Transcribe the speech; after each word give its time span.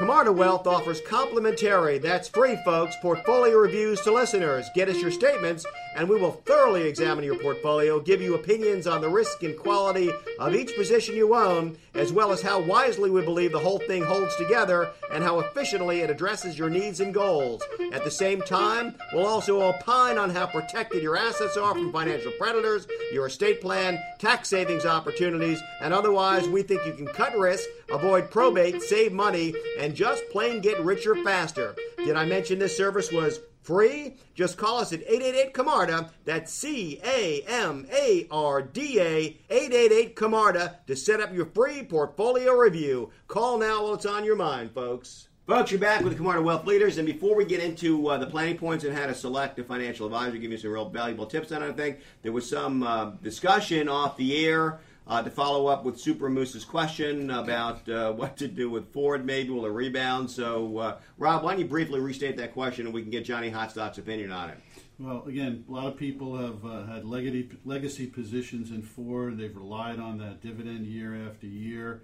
Camarda 0.00 0.32
Wealth 0.32 0.66
offers 0.66 1.02
complimentary, 1.02 1.98
that's 1.98 2.26
free, 2.26 2.56
folks, 2.64 2.96
portfolio 3.02 3.58
reviews 3.58 4.00
to 4.00 4.10
listeners. 4.10 4.64
Get 4.74 4.88
us 4.88 4.98
your 5.02 5.10
statements, 5.10 5.66
and 5.96 6.08
we 6.08 6.16
will 6.16 6.32
thoroughly 6.32 6.86
examine 6.88 7.24
your 7.24 7.38
portfolio, 7.38 8.00
give 8.00 8.20
you 8.20 8.34
opinions 8.34 8.86
on 8.86 9.00
the 9.00 9.08
risk 9.08 9.42
and 9.42 9.58
quality 9.58 10.10
of 10.38 10.54
each 10.54 10.74
position 10.76 11.16
you 11.16 11.34
own, 11.34 11.76
as 11.94 12.12
well 12.12 12.32
as 12.32 12.42
how 12.42 12.60
wisely 12.60 13.10
we 13.10 13.22
believe 13.22 13.52
the 13.52 13.58
whole 13.58 13.78
thing 13.80 14.02
holds 14.02 14.34
together 14.36 14.90
and 15.12 15.24
how 15.24 15.40
efficiently 15.40 16.00
it 16.00 16.10
addresses 16.10 16.58
your 16.58 16.70
needs 16.70 17.00
and 17.00 17.12
goals. 17.12 17.62
At 17.92 18.04
the 18.04 18.10
same 18.10 18.40
time, 18.42 18.94
we'll 19.12 19.26
also 19.26 19.60
opine 19.60 20.18
on 20.18 20.30
how 20.30 20.46
protected 20.46 21.02
your 21.02 21.16
assets 21.16 21.56
are 21.56 21.74
from 21.74 21.92
financial 21.92 22.32
predators, 22.32 22.86
your 23.12 23.26
estate 23.26 23.60
plan, 23.60 23.98
tax 24.18 24.48
savings 24.48 24.86
opportunities, 24.86 25.60
and 25.80 25.92
otherwise 25.92 26.48
we 26.48 26.62
think 26.62 26.84
you 26.86 26.92
can 26.92 27.06
cut 27.06 27.36
risk, 27.36 27.68
avoid 27.90 28.30
probate, 28.30 28.82
save 28.82 29.12
money, 29.12 29.54
and 29.78 29.94
just 29.94 30.22
plain 30.30 30.60
get 30.60 30.80
richer 30.80 31.16
faster. 31.24 31.74
Did 31.98 32.16
I 32.16 32.24
mention 32.24 32.58
this 32.58 32.76
service 32.76 33.10
was 33.12 33.40
free? 33.70 34.16
Just 34.34 34.56
call 34.56 34.78
us 34.78 34.92
at 34.92 35.00
888 35.02 35.54
Camarda. 35.54 36.10
That's 36.24 36.52
C 36.52 37.00
A 37.04 37.42
M 37.42 37.86
A 37.92 38.26
R 38.28 38.62
D 38.62 39.00
A 39.00 39.38
888 39.48 40.16
Camarda 40.16 40.80
to 40.88 40.96
set 40.96 41.20
up 41.20 41.32
your 41.32 41.46
free 41.46 41.84
portfolio 41.84 42.54
review. 42.54 43.12
Call 43.28 43.58
now 43.58 43.84
while 43.84 43.94
it's 43.94 44.06
on 44.06 44.24
your 44.24 44.34
mind, 44.34 44.72
folks. 44.72 45.28
Folks, 45.46 45.70
you're 45.70 45.78
back 45.78 46.02
with 46.02 46.12
the 46.12 46.16
Camarda 46.16 46.42
Wealth 46.42 46.66
Leaders, 46.66 46.98
and 46.98 47.06
before 47.06 47.36
we 47.36 47.44
get 47.44 47.62
into 47.62 48.08
uh, 48.08 48.18
the 48.18 48.26
planning 48.26 48.58
points 48.58 48.84
and 48.84 48.96
how 48.96 49.06
to 49.06 49.14
select 49.14 49.56
a 49.60 49.64
financial 49.64 50.06
advisor, 50.06 50.36
give 50.38 50.50
you 50.50 50.58
some 50.58 50.72
real 50.72 50.88
valuable 50.88 51.26
tips 51.26 51.52
on 51.52 51.62
I 51.62 51.70
think 51.70 52.00
there 52.22 52.32
was 52.32 52.48
some 52.48 52.82
uh, 52.82 53.12
discussion 53.22 53.88
off 53.88 54.16
the 54.16 54.46
air 54.46 54.80
uh, 55.10 55.20
to 55.20 55.30
follow 55.30 55.66
up 55.66 55.84
with 55.84 55.98
Super 55.98 56.30
Moose's 56.30 56.64
question 56.64 57.30
about 57.30 57.86
uh, 57.88 58.12
what 58.12 58.36
to 58.36 58.46
do 58.46 58.70
with 58.70 58.92
Ford, 58.92 59.26
maybe 59.26 59.50
will 59.50 59.64
a 59.64 59.70
rebound? 59.70 60.30
So, 60.30 60.78
uh, 60.78 60.96
Rob, 61.18 61.42
why 61.42 61.52
don't 61.52 61.60
you 61.60 61.66
briefly 61.66 61.98
restate 61.98 62.36
that 62.36 62.52
question 62.52 62.86
and 62.86 62.94
we 62.94 63.02
can 63.02 63.10
get 63.10 63.24
Johnny 63.24 63.50
Hotstock's 63.50 63.98
opinion 63.98 64.30
on 64.30 64.50
it? 64.50 64.58
Well, 65.00 65.24
again, 65.26 65.64
a 65.68 65.72
lot 65.72 65.86
of 65.86 65.96
people 65.96 66.36
have 66.36 66.64
uh, 66.64 66.86
had 66.86 67.04
legacy, 67.04 67.50
legacy 67.64 68.06
positions 68.06 68.70
in 68.70 68.82
Ford. 68.82 69.36
They've 69.36 69.54
relied 69.54 69.98
on 69.98 70.18
that 70.18 70.42
dividend 70.42 70.86
year 70.86 71.28
after 71.28 71.48
year. 71.48 72.02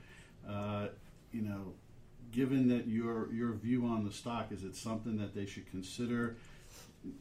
Uh, 0.49 0.89
you 1.31 1.43
know, 1.43 1.75
given 2.33 2.69
that 2.69 2.89
your 2.89 3.33
your 3.33 3.53
view 3.53 3.85
on 3.85 4.05
the 4.05 4.13
stock, 4.13 4.51
is 4.51 4.65
it 4.65 4.75
something 4.75 5.19
that 5.19 5.35
they 5.35 5.47
should 5.47 5.71
consider? 5.71 6.37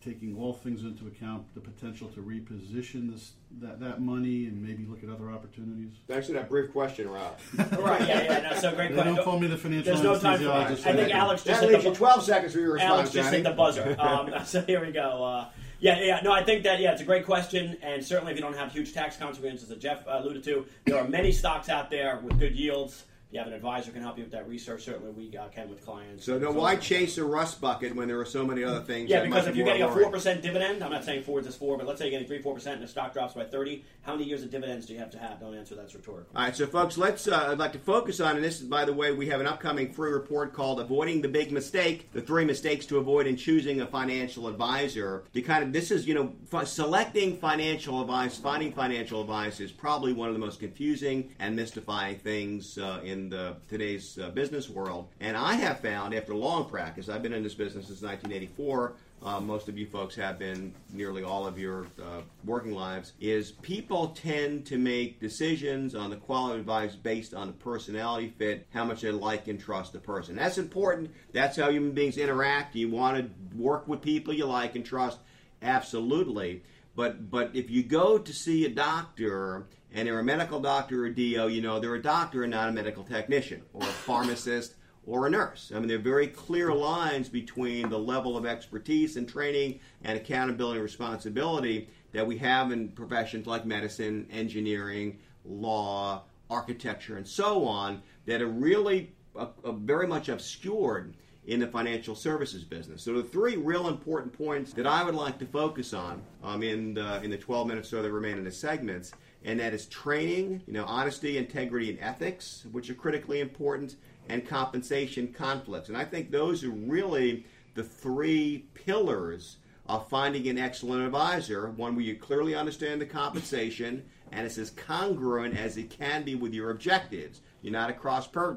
Taking 0.02 0.38
all 0.38 0.54
things 0.54 0.84
into 0.84 1.08
account, 1.08 1.44
the 1.54 1.62
potential 1.62 2.08
to 2.10 2.22
reposition 2.22 3.12
this 3.12 3.34
that, 3.60 3.80
that 3.80 4.02
money 4.02 4.46
and 4.46 4.62
maybe 4.62 4.86
look 4.86 5.04
at 5.04 5.10
other 5.10 5.32
opportunities? 5.32 5.94
Thanks 6.08 6.28
for 6.28 6.34
that 6.34 6.50
brief 6.50 6.72
question, 6.72 7.10
Rob. 7.10 7.38
right, 7.58 8.08
yeah, 8.08 8.24
yeah, 8.24 8.50
no, 8.50 8.56
so 8.58 8.76
great 8.76 8.90
they 8.90 8.96
question. 8.96 9.16
Don't 9.16 9.24
call 9.24 9.40
me 9.40 9.48
the 9.48 9.58
financial 9.58 9.94
There's 9.94 10.04
no 10.04 10.20
time 10.20 10.38
for 10.38 10.46
that. 10.46 10.72
I 10.72 10.94
think 10.94 11.14
Alex 11.14 11.44
just 11.44 11.62
that 11.62 11.70
leaves 11.70 11.86
you 11.86 11.94
12 11.94 12.24
seconds 12.24 12.54
for 12.54 12.60
your 12.60 12.74
response, 12.74 12.92
Alex 12.92 13.12
just 13.12 13.28
Johnny. 13.28 13.38
hit 13.38 13.44
the 13.44 13.52
buzzer. 13.52 13.96
Um, 14.06 14.32
so 14.46 14.62
here 14.62 14.86
we 14.86 14.92
go. 14.92 15.24
Uh, 15.24 15.50
yeah, 15.80 16.00
yeah, 16.00 16.20
no, 16.24 16.32
I 16.32 16.44
think 16.44 16.64
that 16.64 16.80
yeah, 16.80 16.92
it's 16.92 17.02
a 17.02 17.06
great 17.06 17.26
question, 17.26 17.78
and 17.82 18.04
certainly 18.04 18.32
if 18.32 18.38
you 18.38 18.44
don't 18.44 18.56
have 18.56 18.72
huge 18.72 18.94
tax 18.94 19.18
consequences, 19.18 19.70
as 19.70 19.78
Jeff 19.78 20.04
alluded 20.08 20.44
to, 20.46 20.66
there 20.86 20.98
are 20.98 21.08
many 21.08 21.32
stocks 21.32 21.70
out 21.70 21.90
there 21.90 22.20
with 22.24 22.40
good 22.40 22.56
yields 22.56 23.04
you 23.32 23.40
have 23.40 23.48
an 23.48 23.54
advisor 23.54 23.92
can 23.92 24.02
help 24.02 24.18
you 24.18 24.24
with 24.24 24.32
that 24.32 24.48
research, 24.48 24.84
certainly 24.84 25.12
we 25.12 25.36
uh, 25.38 25.48
can 25.50 25.70
with 25.70 25.84
clients. 25.84 26.26
So 26.26 26.40
why 26.52 26.76
chase 26.76 27.18
a 27.18 27.26
rust 27.26 27.60
bucket 27.60 27.96
when 27.96 28.08
there 28.08 28.20
are 28.20 28.26
so 28.26 28.46
many 28.46 28.64
other 28.64 28.80
things? 28.80 29.10
Yeah, 29.10 29.24
because 29.24 29.48
if 29.48 29.56
you're 29.56 29.66
getting 29.66 29.82
a 29.82 29.92
four 29.92 30.10
percent 30.10 30.42
dividend, 30.42 30.84
I'm 30.84 30.92
not 30.92 31.04
saying 31.04 31.24
Ford's 31.24 31.48
is 31.48 31.56
four, 31.56 31.78
but 31.78 31.88
let's 31.88 32.00
say 32.00 32.06
you're 32.06 32.12
getting 32.12 32.28
three, 32.28 32.42
four 32.42 32.54
percent, 32.54 32.76
and 32.76 32.84
the 32.84 32.88
stock 32.88 33.14
drops 33.14 33.34
by 33.34 33.44
thirty. 33.44 33.84
How 34.04 34.14
many 34.14 34.26
years 34.26 34.44
of 34.44 34.52
dividends 34.52 34.86
do 34.86 34.94
you 34.94 35.00
have 35.00 35.10
to 35.12 35.18
have? 35.18 35.40
Don't 35.40 35.56
answer 35.56 35.76
that's 35.76 35.94
rhetorical. 35.96 36.30
All 36.36 36.44
right, 36.44 36.56
so 36.56 36.68
folks, 36.68 36.98
let's. 36.98 37.28
Uh, 37.28 37.50
I'd 37.52 37.58
like 37.58 37.74
to 37.74 37.80
focus 37.80 38.20
on, 38.20 38.36
and 38.36 38.46
this 38.46 38.62
is 38.62 38.68
by 38.68 38.86
the 38.86 38.94
way, 38.94 39.12
we 39.12 39.28
have 39.28 39.42
an 39.42 39.48
upcoming 39.48 39.92
free 39.92 40.12
report 40.12 40.54
called 40.54 40.80
"Avoiding 40.80 41.22
the 41.22 41.28
Big 41.28 41.52
Mistake: 41.52 42.12
The 42.14 42.22
Three 42.22 42.46
Mistakes 42.46 42.86
to 42.88 43.00
Avoid 43.00 43.28
in 43.28 43.36
Choosing 43.36 43.82
a 43.82 43.88
Financial 43.88 44.48
Advisor." 44.48 45.26
To 45.34 45.42
kind 45.42 45.64
of 45.64 45.74
this 45.74 45.92
is 45.92 46.08
you 46.08 46.14
know 46.14 46.34
f- 46.54 46.68
selecting 46.68 47.38
financial 47.38 48.02
advice, 48.02 48.38
finding 48.38 48.72
financial 48.72 49.20
advice 49.20 49.60
is 49.60 49.72
probably 49.72 50.14
one 50.14 50.30
of 50.30 50.36
the 50.36 50.40
most 50.40 50.60
confusing 50.60 51.34
and 51.40 51.56
mystifying 51.56 52.18
things 52.18 52.78
uh, 52.78 53.02
in 53.04 53.15
the 53.30 53.56
today's 53.70 54.18
uh, 54.18 54.30
business 54.30 54.70
world. 54.70 55.08
And 55.20 55.36
I 55.36 55.56
have 55.56 55.80
found, 55.80 56.14
after 56.14 56.36
long 56.36 56.70
practice, 56.70 57.10
I've 57.10 57.24
been 57.24 57.34
in 57.34 57.44
this 57.44 57.54
business 57.54 57.88
since 57.88 58.02
1984. 58.02 58.94
Uh, 59.24 59.40
most 59.40 59.70
of 59.70 59.78
you 59.78 59.88
folks 59.88 60.14
have 60.16 60.38
been 60.38 60.74
nearly 60.94 61.24
all 61.24 61.48
of 61.48 61.58
your 61.58 61.88
uh, 62.00 62.22
working 62.44 62.74
lives, 62.74 63.14
is 63.20 63.52
people 63.52 64.10
tend 64.10 64.66
to 64.68 64.78
make 64.78 65.20
decisions 65.20 65.96
on 65.96 66.10
the 66.10 66.16
quality 66.16 66.56
of 66.56 66.60
advice 66.60 66.96
based 66.96 67.34
on 67.34 67.48
the 67.48 67.54
personality 67.54 68.34
fit, 68.38 68.68
how 68.72 68.84
much 68.84 69.02
they 69.02 69.12
like 69.12 69.48
and 69.48 69.60
trust 69.60 69.94
the 69.94 70.00
person. 70.00 70.36
That's 70.36 70.60
important. 70.60 71.12
That's 71.32 71.58
how 71.58 71.72
human 71.72 71.92
beings 71.92 72.18
interact. 72.18 72.76
You 72.76 72.90
want 72.90 73.18
to 73.18 73.58
work 73.58 73.88
with 73.88 74.02
people 74.02 74.34
you 74.34 74.46
like 74.46 74.76
and 74.76 74.86
trust. 74.86 75.18
Absolutely. 75.62 76.62
But 76.96 77.30
but 77.30 77.52
if 77.54 77.70
you 77.70 77.84
go 77.84 78.18
to 78.18 78.34
see 78.34 78.66
a 78.66 78.70
doctor 78.70 79.66
and 79.96 80.08
they're 80.08 80.20
a 80.20 80.24
medical 80.24 80.60
doctor 80.60 81.04
or 81.04 81.06
a 81.08 81.16
DO, 81.16 81.48
you 81.48 81.62
know 81.62 81.80
they're 81.80 81.96
a 81.96 82.02
doctor 82.02 82.44
and 82.44 82.52
not 82.52 82.68
a 82.68 82.72
medical 82.72 83.04
technician 83.04 83.62
or 83.74 83.82
a 83.82 83.86
pharmacist 83.86 84.76
or 85.08 85.26
a 85.26 85.30
nurse. 85.30 85.72
I 85.74 85.80
mean, 85.80 85.88
there 85.88 85.98
are 85.98 86.02
very 86.02 86.28
clear 86.28 86.74
lines 86.74 87.30
between 87.30 87.90
the 87.90 87.98
level 87.98 88.36
of 88.36 88.46
expertise 88.46 89.16
and 89.16 89.28
training 89.28 89.80
and 90.04 90.18
accountability 90.18 90.80
and 90.80 90.84
responsibility 90.84 91.90
that 92.12 92.28
we 92.28 92.38
have 92.40 92.72
in 92.72 92.90
professions 92.90 93.48
like 93.48 93.66
medicine, 93.66 94.28
engineering, 94.32 95.18
law, 95.46 96.24
architecture, 96.50 97.16
and 97.16 97.28
so 97.28 97.66
on 97.66 98.02
that 98.26 98.42
are 98.42 98.48
really 98.48 99.14
uh, 99.36 99.48
uh, 99.64 99.72
very 99.72 100.08
much 100.08 100.28
obscured 100.28 101.16
in 101.48 101.60
the 101.60 101.68
financial 101.68 102.16
services 102.16 102.64
business. 102.64 103.04
So 103.04 103.14
the 103.14 103.24
three 103.24 103.56
real 103.56 103.88
important 103.88 104.34
points 104.34 104.74
that 104.74 104.88
I 104.88 105.04
would 105.04 105.16
like 105.16 105.38
to 105.40 105.46
focus 105.46 105.94
on 105.94 106.22
um, 106.44 106.64
in 106.64 106.96
the, 106.96 107.22
in 107.22 107.30
the 107.30 107.38
12 107.38 107.68
minutes 107.68 107.88
or 107.90 107.98
so 107.98 108.02
that 108.02 108.12
remain 108.12 108.38
in 108.38 108.44
the 108.44 108.52
segments, 108.52 109.12
and 109.44 109.60
that 109.60 109.74
is 109.74 109.86
training, 109.86 110.64
you 110.66 110.74
know, 110.74 110.86
honesty, 110.86 111.38
integrity, 111.38 111.92
and 111.92 112.00
ethics, 112.00 112.66
which 112.72 112.90
are 112.90 112.96
critically 112.96 113.42
important, 113.42 113.96
and 114.28 114.48
compensation 114.48 115.32
conflicts. 115.32 115.90
And 115.90 115.98
I 115.98 116.04
think 116.04 116.32
those 116.32 116.64
are 116.64 116.72
really 116.72 117.46
the 117.76 117.84
three 117.84 118.66
pillars 118.74 119.58
of 119.88 120.10
finding 120.10 120.48
an 120.48 120.58
excellent 120.58 121.04
advisor, 121.04 121.70
one 121.70 121.96
where 121.96 122.04
you 122.04 122.16
clearly 122.16 122.56
understand 122.56 123.00
the 123.00 123.06
compensation 123.06 124.04
and 124.32 124.46
it's 124.46 124.58
as 124.58 124.72
congruent 124.72 125.56
as 125.56 125.78
it 125.78 125.90
can 125.90 126.24
be 126.24 126.34
with 126.34 126.54
your 126.54 126.72
objectives. 126.72 127.42
You're 127.62 127.74
not 127.74 127.90
across 127.90 128.28
uh, 128.36 128.56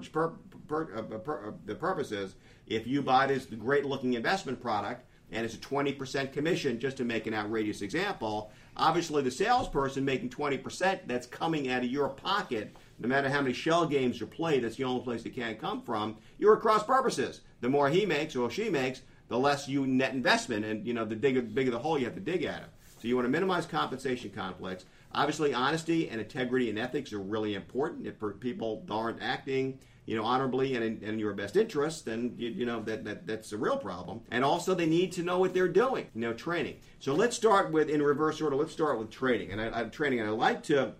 uh, 0.71 1.03
the 1.66 1.75
purposes 1.75 2.34
if 2.68 2.86
you 2.86 3.02
buy 3.02 3.26
this 3.26 3.46
great 3.46 3.84
looking 3.84 4.14
investment 4.14 4.60
product 4.60 5.04
and 5.30 5.44
it's 5.44 5.54
a 5.54 5.58
20% 5.58 6.32
commission, 6.32 6.78
just 6.78 6.96
to 6.96 7.04
make 7.04 7.26
an 7.26 7.34
outrageous 7.34 7.82
example, 7.82 8.50
obviously 8.76 9.22
the 9.22 9.30
salesperson 9.30 10.04
making 10.04 10.30
20% 10.30 11.00
that's 11.06 11.26
coming 11.26 11.70
out 11.70 11.82
of 11.84 11.90
your 11.90 12.08
pocket, 12.08 12.74
no 12.98 13.08
matter 13.08 13.28
how 13.28 13.42
many 13.42 13.52
shell 13.52 13.86
games 13.86 14.20
you 14.20 14.26
play, 14.26 14.58
that's 14.58 14.76
the 14.76 14.84
only 14.84 15.02
place 15.02 15.24
it 15.24 15.34
can 15.34 15.56
come 15.56 15.82
from, 15.82 16.16
you're 16.38 16.56
at 16.56 16.62
cross 16.62 16.82
purposes. 16.82 17.42
The 17.60 17.68
more 17.68 17.88
he 17.88 18.06
makes 18.06 18.36
or 18.36 18.50
she 18.50 18.70
makes, 18.70 19.02
the 19.28 19.38
less 19.38 19.68
you 19.68 19.86
net 19.86 20.14
investment, 20.14 20.64
and 20.64 20.86
you 20.86 20.94
know 20.94 21.04
the 21.04 21.16
bigger, 21.16 21.42
bigger 21.42 21.70
the 21.70 21.78
hole 21.78 21.98
you 21.98 22.06
have 22.06 22.14
to 22.14 22.20
dig 22.20 22.44
at 22.44 22.62
it. 22.62 22.68
So 23.00 23.06
you 23.06 23.14
want 23.14 23.26
to 23.26 23.30
minimize 23.30 23.66
compensation 23.66 24.30
conflicts. 24.30 24.86
Obviously, 25.12 25.54
honesty 25.54 26.08
and 26.08 26.20
integrity 26.20 26.68
and 26.70 26.78
ethics 26.78 27.12
are 27.12 27.20
really 27.20 27.54
important. 27.54 28.06
If 28.06 28.16
people 28.40 28.84
aren't 28.90 29.22
acting 29.22 29.78
you 30.08 30.16
know, 30.16 30.24
honorably 30.24 30.74
and 30.74 30.82
in, 30.82 31.02
in 31.02 31.19
your 31.19 31.34
best 31.34 31.54
interest, 31.54 32.06
then 32.06 32.34
you, 32.38 32.48
you, 32.48 32.64
know 32.64 32.80
that, 32.80 33.04
that 33.04 33.26
that's 33.26 33.52
a 33.52 33.58
real 33.58 33.76
problem. 33.76 34.22
And 34.30 34.42
also, 34.42 34.74
they 34.74 34.86
need 34.86 35.12
to 35.12 35.22
know 35.22 35.38
what 35.38 35.52
they're 35.52 35.69
doing. 35.69 36.06
You 36.14 36.22
know, 36.22 36.32
training. 36.32 36.78
So 36.98 37.14
let's 37.14 37.36
start 37.36 37.72
with 37.72 37.91
in 37.91 38.00
reverse 38.00 38.41
order. 38.41 38.56
Let's 38.56 38.72
start 38.72 38.98
with 38.98 39.10
training. 39.10 39.52
And 39.52 39.60
I, 39.60 39.80
I 39.80 39.84
training, 39.84 40.20
and 40.20 40.28
I 40.30 40.32
like 40.32 40.62
to 40.64 40.94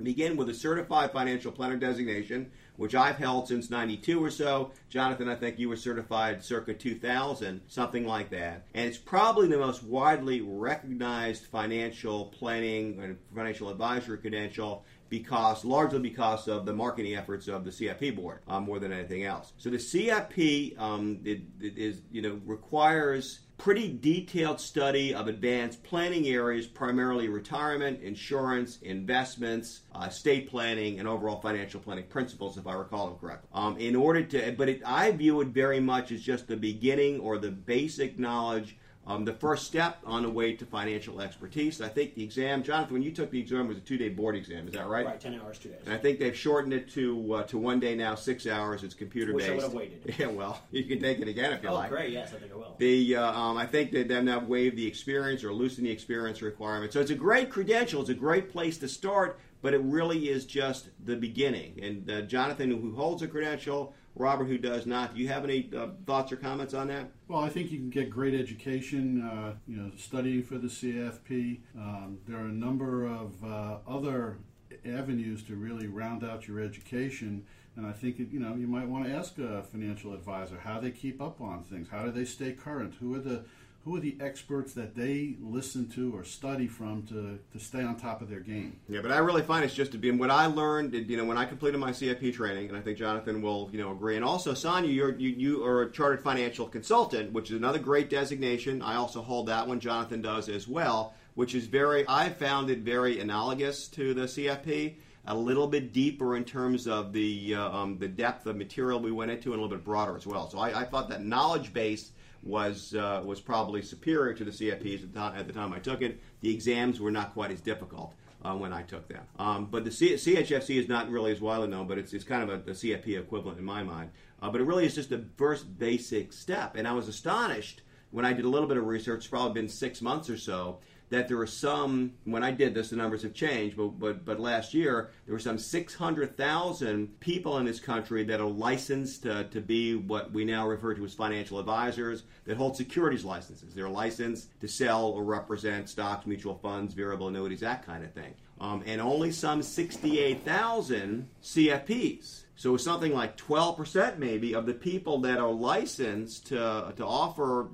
begin 0.00 0.36
with 0.36 0.48
a 0.50 0.54
certified 0.54 1.10
financial 1.10 1.50
planner 1.50 1.76
designation, 1.76 2.52
which 2.76 2.94
I've 2.94 3.16
held 3.16 3.48
since 3.48 3.70
92 3.70 4.22
or 4.22 4.30
so. 4.30 4.70
Jonathan, 4.88 5.28
I 5.28 5.34
think 5.34 5.58
you 5.58 5.68
were 5.68 5.76
certified 5.76 6.44
circa 6.44 6.74
2000, 6.74 7.60
something 7.66 8.06
like 8.06 8.30
that. 8.30 8.66
And 8.72 8.86
it's 8.86 8.98
probably 8.98 9.48
the 9.48 9.58
most 9.58 9.82
widely 9.82 10.40
recognized 10.40 11.46
financial 11.46 12.26
planning 12.26 13.02
and 13.02 13.18
financial 13.34 13.68
advisory 13.68 14.18
credential 14.18 14.84
because 15.20 15.64
largely 15.64 16.00
because 16.00 16.48
of 16.48 16.66
the 16.66 16.72
marketing 16.72 17.14
efforts 17.14 17.46
of 17.46 17.64
the 17.64 17.70
CFP 17.70 18.16
board 18.16 18.40
um, 18.48 18.64
more 18.64 18.80
than 18.80 18.92
anything 18.92 19.22
else. 19.22 19.52
So 19.58 19.70
the 19.70 19.76
CFP 19.76 20.76
um, 20.78 21.20
it, 21.24 21.42
it 21.60 21.78
is 21.78 22.00
you 22.10 22.20
know 22.20 22.40
requires 22.44 23.40
pretty 23.56 23.96
detailed 23.96 24.60
study 24.60 25.14
of 25.14 25.28
advanced 25.28 25.84
planning 25.84 26.26
areas, 26.26 26.66
primarily 26.66 27.28
retirement, 27.28 28.02
insurance, 28.02 28.78
investments, 28.82 29.82
uh, 29.94 30.06
estate 30.08 30.50
planning, 30.50 30.98
and 30.98 31.06
overall 31.06 31.40
financial 31.40 31.78
planning 31.78 32.04
principles, 32.06 32.58
if 32.58 32.66
I 32.66 32.74
recall 32.74 33.06
them 33.06 33.18
correctly. 33.18 33.48
Um, 33.54 33.78
in 33.78 33.94
order 33.94 34.24
to, 34.24 34.54
but 34.58 34.68
it, 34.68 34.82
I 34.84 35.12
view 35.12 35.40
it 35.40 35.48
very 35.48 35.78
much 35.78 36.10
as 36.10 36.22
just 36.22 36.48
the 36.48 36.56
beginning 36.56 37.20
or 37.20 37.38
the 37.38 37.52
basic 37.52 38.18
knowledge 38.18 38.76
um, 39.06 39.24
the 39.24 39.32
first 39.34 39.66
step 39.66 39.98
on 40.06 40.22
the 40.22 40.30
way 40.30 40.54
to 40.54 40.64
financial 40.64 41.20
expertise. 41.20 41.80
I 41.82 41.88
think 41.88 42.14
the 42.14 42.22
exam, 42.22 42.62
Jonathan, 42.62 42.94
when 42.94 43.02
you 43.02 43.10
took 43.10 43.30
the 43.30 43.38
exam, 43.38 43.68
was 43.68 43.76
a 43.76 43.80
two 43.80 43.98
day 43.98 44.08
board 44.08 44.34
exam. 44.34 44.66
Is 44.66 44.74
that 44.74 44.88
right? 44.88 45.04
Right, 45.04 45.20
10 45.20 45.38
hours, 45.40 45.58
two 45.58 45.68
days. 45.68 45.80
And 45.84 45.94
I 45.94 45.98
think 45.98 46.18
they've 46.18 46.36
shortened 46.36 46.72
it 46.72 46.88
to 46.92 47.34
uh, 47.34 47.42
to 47.44 47.58
one 47.58 47.80
day 47.80 47.94
now, 47.94 48.14
six 48.14 48.46
hours. 48.46 48.82
It's 48.82 48.94
computer 48.94 49.34
Wish 49.34 49.46
based. 49.46 49.52
I 49.52 49.54
would 49.54 49.62
have 49.64 49.74
waited. 49.74 50.14
Yeah, 50.18 50.26
well, 50.28 50.60
you 50.70 50.84
can 50.84 51.00
take 51.00 51.18
it 51.18 51.28
again 51.28 51.52
if 51.52 51.62
you 51.62 51.68
Oh, 51.68 51.74
like. 51.74 51.90
great. 51.90 52.12
Yes, 52.12 52.32
I 52.32 52.38
think 52.38 52.52
I 52.52 52.56
will. 52.56 52.74
The 52.78 53.16
uh, 53.16 53.32
um, 53.32 53.56
I 53.58 53.66
think 53.66 53.92
that 53.92 54.08
they've 54.08 54.22
now 54.24 54.38
waived 54.40 54.76
the 54.76 54.86
experience 54.86 55.44
or 55.44 55.52
loosened 55.52 55.86
the 55.86 55.90
experience 55.90 56.40
requirement. 56.40 56.92
So 56.92 57.00
it's 57.00 57.10
a 57.10 57.14
great 57.14 57.50
credential. 57.50 58.00
It's 58.00 58.10
a 58.10 58.14
great 58.14 58.50
place 58.50 58.78
to 58.78 58.88
start, 58.88 59.38
but 59.60 59.74
it 59.74 59.82
really 59.82 60.28
is 60.30 60.46
just 60.46 60.88
the 61.04 61.16
beginning. 61.16 61.78
And 61.82 62.10
uh, 62.10 62.20
Jonathan, 62.22 62.70
who 62.70 62.94
holds 62.94 63.22
a 63.22 63.28
credential, 63.28 63.94
Robert, 64.16 64.44
who 64.44 64.58
does 64.58 64.86
not. 64.86 65.14
Do 65.14 65.20
you 65.20 65.28
have 65.28 65.44
any 65.44 65.68
uh, 65.76 65.88
thoughts 66.06 66.30
or 66.30 66.36
comments 66.36 66.72
on 66.72 66.88
that? 66.88 67.10
Well, 67.26 67.40
I 67.40 67.48
think 67.48 67.72
you 67.72 67.78
can 67.78 67.90
get 67.90 68.10
great 68.10 68.34
education, 68.34 69.22
uh, 69.22 69.54
you 69.66 69.76
know, 69.76 69.90
studying 69.96 70.42
for 70.42 70.56
the 70.56 70.68
CFP. 70.68 71.60
Um, 71.76 72.18
there 72.26 72.36
are 72.36 72.46
a 72.46 72.52
number 72.52 73.06
of 73.06 73.32
uh, 73.44 73.78
other 73.88 74.38
avenues 74.86 75.42
to 75.44 75.56
really 75.56 75.88
round 75.88 76.24
out 76.24 76.46
your 76.46 76.60
education. 76.60 77.44
And 77.76 77.86
I 77.86 77.92
think, 77.92 78.18
you 78.18 78.38
know, 78.38 78.54
you 78.54 78.68
might 78.68 78.86
want 78.86 79.06
to 79.06 79.12
ask 79.12 79.36
a 79.38 79.62
financial 79.62 80.14
advisor 80.14 80.58
how 80.58 80.78
they 80.78 80.92
keep 80.92 81.20
up 81.20 81.40
on 81.40 81.64
things. 81.64 81.88
How 81.90 82.04
do 82.04 82.12
they 82.12 82.24
stay 82.24 82.52
current? 82.52 82.94
Who 83.00 83.14
are 83.14 83.20
the 83.20 83.44
who 83.84 83.96
are 83.96 84.00
the 84.00 84.16
experts 84.18 84.72
that 84.72 84.96
they 84.96 85.36
listen 85.42 85.86
to 85.90 86.16
or 86.16 86.24
study 86.24 86.66
from 86.66 87.02
to, 87.02 87.38
to 87.52 87.62
stay 87.62 87.82
on 87.82 87.96
top 87.96 88.22
of 88.22 88.30
their 88.30 88.40
game? 88.40 88.80
Yeah, 88.88 89.02
but 89.02 89.12
I 89.12 89.18
really 89.18 89.42
find 89.42 89.62
it's 89.62 89.74
just 89.74 89.92
to 89.92 89.98
be. 89.98 90.10
What 90.10 90.30
I 90.30 90.46
learned, 90.46 90.94
you 90.94 91.16
know, 91.18 91.24
when 91.24 91.36
I 91.36 91.44
completed 91.44 91.78
my 91.78 91.90
CFP 91.90 92.32
training, 92.34 92.68
and 92.68 92.78
I 92.78 92.80
think 92.80 92.96
Jonathan 92.96 93.42
will, 93.42 93.68
you 93.72 93.78
know, 93.78 93.92
agree. 93.92 94.16
And 94.16 94.24
also, 94.24 94.54
Sonia, 94.54 94.90
you're, 94.90 95.18
you 95.18 95.28
you 95.28 95.64
are 95.64 95.82
a 95.82 95.92
chartered 95.92 96.22
financial 96.22 96.66
consultant, 96.66 97.32
which 97.32 97.50
is 97.50 97.58
another 97.58 97.78
great 97.78 98.08
designation. 98.08 98.80
I 98.80 98.96
also 98.96 99.20
hold 99.20 99.48
that 99.48 99.68
one. 99.68 99.80
Jonathan 99.80 100.22
does 100.22 100.48
as 100.48 100.66
well, 100.66 101.14
which 101.34 101.54
is 101.54 101.66
very. 101.66 102.06
I 102.08 102.30
found 102.30 102.70
it 102.70 102.78
very 102.78 103.20
analogous 103.20 103.88
to 103.88 104.14
the 104.14 104.22
CFP. 104.22 104.94
A 105.26 105.34
little 105.34 105.66
bit 105.66 105.92
deeper 105.92 106.36
in 106.36 106.44
terms 106.44 106.86
of 106.86 107.12
the 107.12 107.54
uh, 107.54 107.68
um, 107.70 107.98
the 107.98 108.08
depth 108.08 108.46
of 108.46 108.56
material 108.56 108.98
we 108.98 109.12
went 109.12 109.30
into, 109.30 109.52
and 109.52 109.60
a 109.60 109.62
little 109.62 109.76
bit 109.76 109.84
broader 109.84 110.16
as 110.16 110.26
well. 110.26 110.48
So 110.48 110.58
I, 110.58 110.80
I 110.80 110.84
thought 110.84 111.10
that 111.10 111.22
knowledge 111.22 111.72
base 111.74 112.12
was 112.44 112.94
uh, 112.94 113.22
was 113.24 113.40
probably 113.40 113.82
superior 113.82 114.34
to 114.34 114.44
the 114.44 114.50
CFPs 114.50 115.02
at 115.02 115.12
the, 115.12 115.18
time, 115.18 115.36
at 115.36 115.46
the 115.46 115.52
time 115.52 115.72
I 115.72 115.78
took 115.78 116.02
it. 116.02 116.20
The 116.40 116.52
exams 116.52 117.00
were 117.00 117.10
not 117.10 117.32
quite 117.32 117.50
as 117.50 117.60
difficult 117.60 118.14
uh, 118.44 118.54
when 118.54 118.72
I 118.72 118.82
took 118.82 119.08
them. 119.08 119.22
Um, 119.38 119.66
but 119.70 119.84
the 119.84 119.90
C- 119.90 120.14
CHFC 120.14 120.78
is 120.78 120.88
not 120.88 121.10
really 121.10 121.32
as 121.32 121.40
widely 121.40 121.68
known, 121.68 121.86
but 121.86 121.98
it's, 121.98 122.12
it's 122.12 122.24
kind 122.24 122.42
of 122.42 122.50
a, 122.50 122.70
a 122.70 122.74
CFP 122.74 123.18
equivalent 123.18 123.58
in 123.58 123.64
my 123.64 123.82
mind. 123.82 124.10
Uh, 124.42 124.50
but 124.50 124.60
it 124.60 124.64
really 124.64 124.84
is 124.84 124.94
just 124.94 125.08
the 125.08 125.24
first 125.36 125.78
basic 125.78 126.32
step. 126.32 126.76
And 126.76 126.86
I 126.86 126.92
was 126.92 127.08
astonished 127.08 127.80
when 128.10 128.24
I 128.24 128.32
did 128.32 128.44
a 128.44 128.48
little 128.48 128.68
bit 128.68 128.76
of 128.76 128.86
research, 128.86 129.30
probably 129.30 129.60
been 129.60 129.68
six 129.68 130.02
months 130.02 130.28
or 130.28 130.36
so, 130.36 130.78
that 131.10 131.28
there 131.28 131.36
were 131.36 131.46
some 131.46 132.12
when 132.24 132.42
I 132.42 132.50
did 132.50 132.74
this 132.74 132.90
the 132.90 132.96
numbers 132.96 133.22
have 133.22 133.34
changed 133.34 133.76
but 133.76 133.98
but 133.98 134.24
but 134.24 134.40
last 134.40 134.74
year 134.74 135.10
there 135.26 135.34
were 135.34 135.40
some 135.40 135.58
600,000 135.58 137.20
people 137.20 137.58
in 137.58 137.66
this 137.66 137.80
country 137.80 138.24
that 138.24 138.40
are 138.40 138.48
licensed 138.48 139.22
to, 139.22 139.44
to 139.44 139.60
be 139.60 139.94
what 139.94 140.32
we 140.32 140.44
now 140.44 140.66
refer 140.66 140.94
to 140.94 141.04
as 141.04 141.14
financial 141.14 141.58
advisors 141.58 142.24
that 142.44 142.56
hold 142.56 142.76
securities 142.76 143.24
licenses. 143.24 143.74
They're 143.74 143.88
licensed 143.88 144.48
to 144.60 144.68
sell 144.68 145.06
or 145.06 145.24
represent 145.24 145.88
stocks 145.88 146.26
mutual 146.26 146.56
funds 146.56 146.94
variable 146.94 147.28
annuities 147.28 147.60
that 147.60 147.84
kind 147.84 148.04
of 148.04 148.12
thing. 148.12 148.34
Um, 148.60 148.82
and 148.86 149.00
only 149.00 149.32
some 149.32 149.62
68,000 149.62 151.28
CFPs 151.42 152.44
so 152.56 152.74
it's 152.74 152.84
something 152.84 153.12
like 153.12 153.36
12% 153.36 154.18
maybe 154.18 154.54
of 154.54 154.66
the 154.66 154.74
people 154.74 155.18
that 155.20 155.38
are 155.38 155.50
licensed 155.50 156.46
to, 156.48 156.92
to 156.96 157.04
offer 157.04 157.68